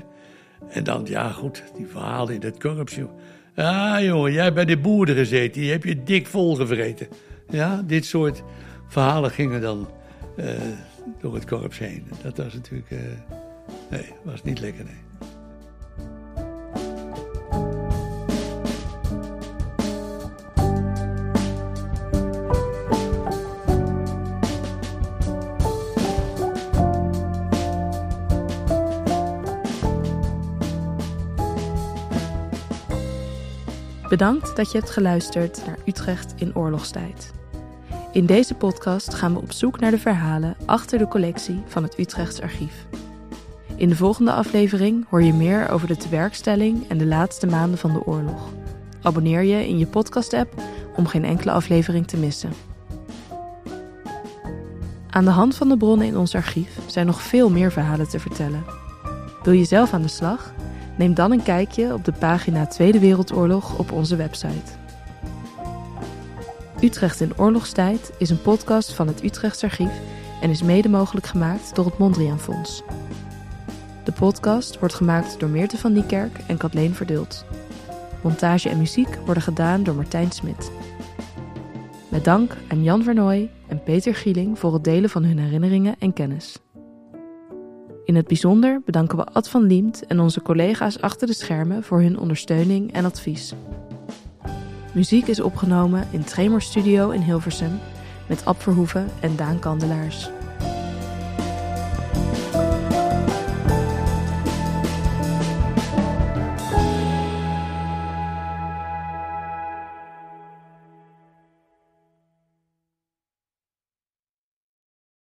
En 0.69 0.85
dan, 0.85 1.03
ja 1.05 1.31
goed, 1.31 1.63
die 1.77 1.87
verhalen 1.87 2.35
in 2.35 2.43
het 2.43 2.59
korps. 2.59 2.95
Joh. 2.95 3.11
Ah 3.55 4.05
jongen, 4.05 4.33
jij 4.33 4.53
bij 4.53 4.65
de 4.65 4.79
boeren 4.79 5.15
gezeten, 5.15 5.61
die 5.61 5.71
heb 5.71 5.85
je 5.85 6.03
dik 6.03 6.27
volgevreten. 6.27 7.09
Ja, 7.49 7.83
dit 7.87 8.05
soort 8.05 8.43
verhalen 8.89 9.31
gingen 9.31 9.61
dan 9.61 9.89
door 11.21 11.35
het 11.35 11.47
korps 11.47 11.79
heen. 11.79 12.09
Dat 12.23 12.37
was 12.37 12.55
natuurlijk. 12.55 12.91
Uh, 12.91 12.99
nee, 13.91 14.13
was 14.23 14.43
niet 14.43 14.61
lekker. 14.61 14.87
Bedankt 34.11 34.57
dat 34.57 34.73
je 34.73 34.79
hebt 34.79 34.91
geluisterd 34.91 35.67
naar 35.67 35.79
Utrecht 35.87 36.35
in 36.37 36.57
oorlogstijd. 36.57 37.40
In 38.13 38.27
deze 38.27 38.55
podcast 38.55 39.15
gaan 39.15 39.33
we 39.33 39.41
op 39.41 39.53
zoek 39.53 39.81
naar 39.81 39.91
de 39.91 39.99
verhalen 39.99 40.57
achter 40.67 40.99
de 40.99 41.09
collectie 41.09 41.63
van 41.67 41.83
het 41.83 41.99
Utrechts 41.99 42.41
Archief. 42.41 42.87
In 43.77 43.89
de 43.89 43.97
volgende 43.97 44.33
aflevering 44.33 45.07
hoor 45.09 45.23
je 45.23 45.33
meer 45.33 45.69
over 45.69 45.89
de 45.89 45.97
tewerkstelling 45.97 46.89
en 46.89 46.99
de 46.99 47.07
laatste 47.07 47.47
maanden 47.47 47.79
van 47.79 47.93
de 47.93 48.07
oorlog. 48.07 48.49
Abonneer 49.03 49.43
je 49.43 49.69
in 49.69 49.79
je 49.79 49.87
podcast-app 49.87 50.63
om 50.97 51.07
geen 51.07 51.25
enkele 51.25 51.51
aflevering 51.51 52.07
te 52.07 52.17
missen. 52.17 52.53
Aan 55.11 55.25
de 55.25 55.31
hand 55.31 55.55
van 55.55 55.69
de 55.69 55.77
bronnen 55.77 56.07
in 56.07 56.17
ons 56.17 56.35
archief 56.35 56.79
zijn 56.87 57.07
nog 57.07 57.23
veel 57.23 57.51
meer 57.51 57.73
verhalen 57.73 58.09
te 58.09 58.21
vertellen. 58.21 58.65
Wil 59.43 59.53
je 59.53 59.65
zelf 59.65 59.93
aan 59.93 60.03
de 60.03 60.09
slag? 60.09 60.53
Neem 60.97 61.15
dan 61.15 61.33
een 61.33 61.43
kijkje 61.43 61.95
op 61.95 62.05
de 62.05 62.13
pagina 62.13 62.67
Tweede 62.67 62.99
Wereldoorlog 62.99 63.79
op 63.79 63.93
onze 63.93 64.17
website. 64.17 64.80
Utrecht 66.83 67.21
in 67.21 67.39
oorlogstijd 67.39 68.13
is 68.19 68.31
een 68.31 68.43
podcast 68.43 68.93
van 68.93 69.07
het 69.07 69.25
Utrechts 69.25 69.65
Archief 69.65 70.01
en 70.41 70.51
is 70.51 70.63
mede 70.63 70.89
mogelijk 70.89 71.27
gemaakt 71.27 71.75
door 71.75 71.85
het 71.85 71.99
Mondriaan 71.99 72.41
Fonds. 72.41 72.83
De 74.05 74.13
podcast 74.13 74.79
wordt 74.79 74.95
gemaakt 74.95 75.41
door 75.41 75.49
Meerte 75.49 75.79
van 75.79 75.93
Niekerk 75.93 76.39
en 76.47 76.57
Kathleen 76.57 76.95
Verdult. 76.95 77.45
Montage 78.23 78.69
en 78.69 78.79
muziek 78.79 79.19
worden 79.25 79.43
gedaan 79.43 79.83
door 79.83 79.95
Martijn 79.95 80.31
Smit. 80.31 80.71
Met 82.09 82.25
dank 82.25 82.57
aan 82.69 82.83
Jan 82.83 83.03
Vernooy 83.03 83.51
en 83.67 83.83
Peter 83.83 84.15
Gieling 84.15 84.59
voor 84.59 84.73
het 84.73 84.85
delen 84.85 85.11
van 85.11 85.25
hun 85.25 85.39
herinneringen 85.39 85.95
en 85.99 86.13
kennis. 86.13 86.59
In 88.05 88.15
het 88.15 88.27
bijzonder 88.27 88.81
bedanken 88.85 89.17
we 89.17 89.25
Ad 89.25 89.49
van 89.49 89.63
Liemt 89.63 90.07
en 90.07 90.21
onze 90.21 90.43
collega's 90.43 91.01
achter 91.01 91.27
de 91.27 91.35
schermen 91.35 91.83
voor 91.83 92.01
hun 92.01 92.19
ondersteuning 92.19 92.93
en 92.93 93.05
advies. 93.05 93.55
Muziek 94.93 95.27
is 95.27 95.41
opgenomen 95.41 96.07
in 96.11 96.25
Tremor 96.25 96.63
Studio 96.63 97.11
in 97.11 97.21
Hilversum 97.21 97.81
met 98.27 98.45
Ab 98.45 98.63
Verhoeven 98.63 99.11
en 99.21 99.37
Daan 99.37 99.59
Kandelaars. 99.59 100.31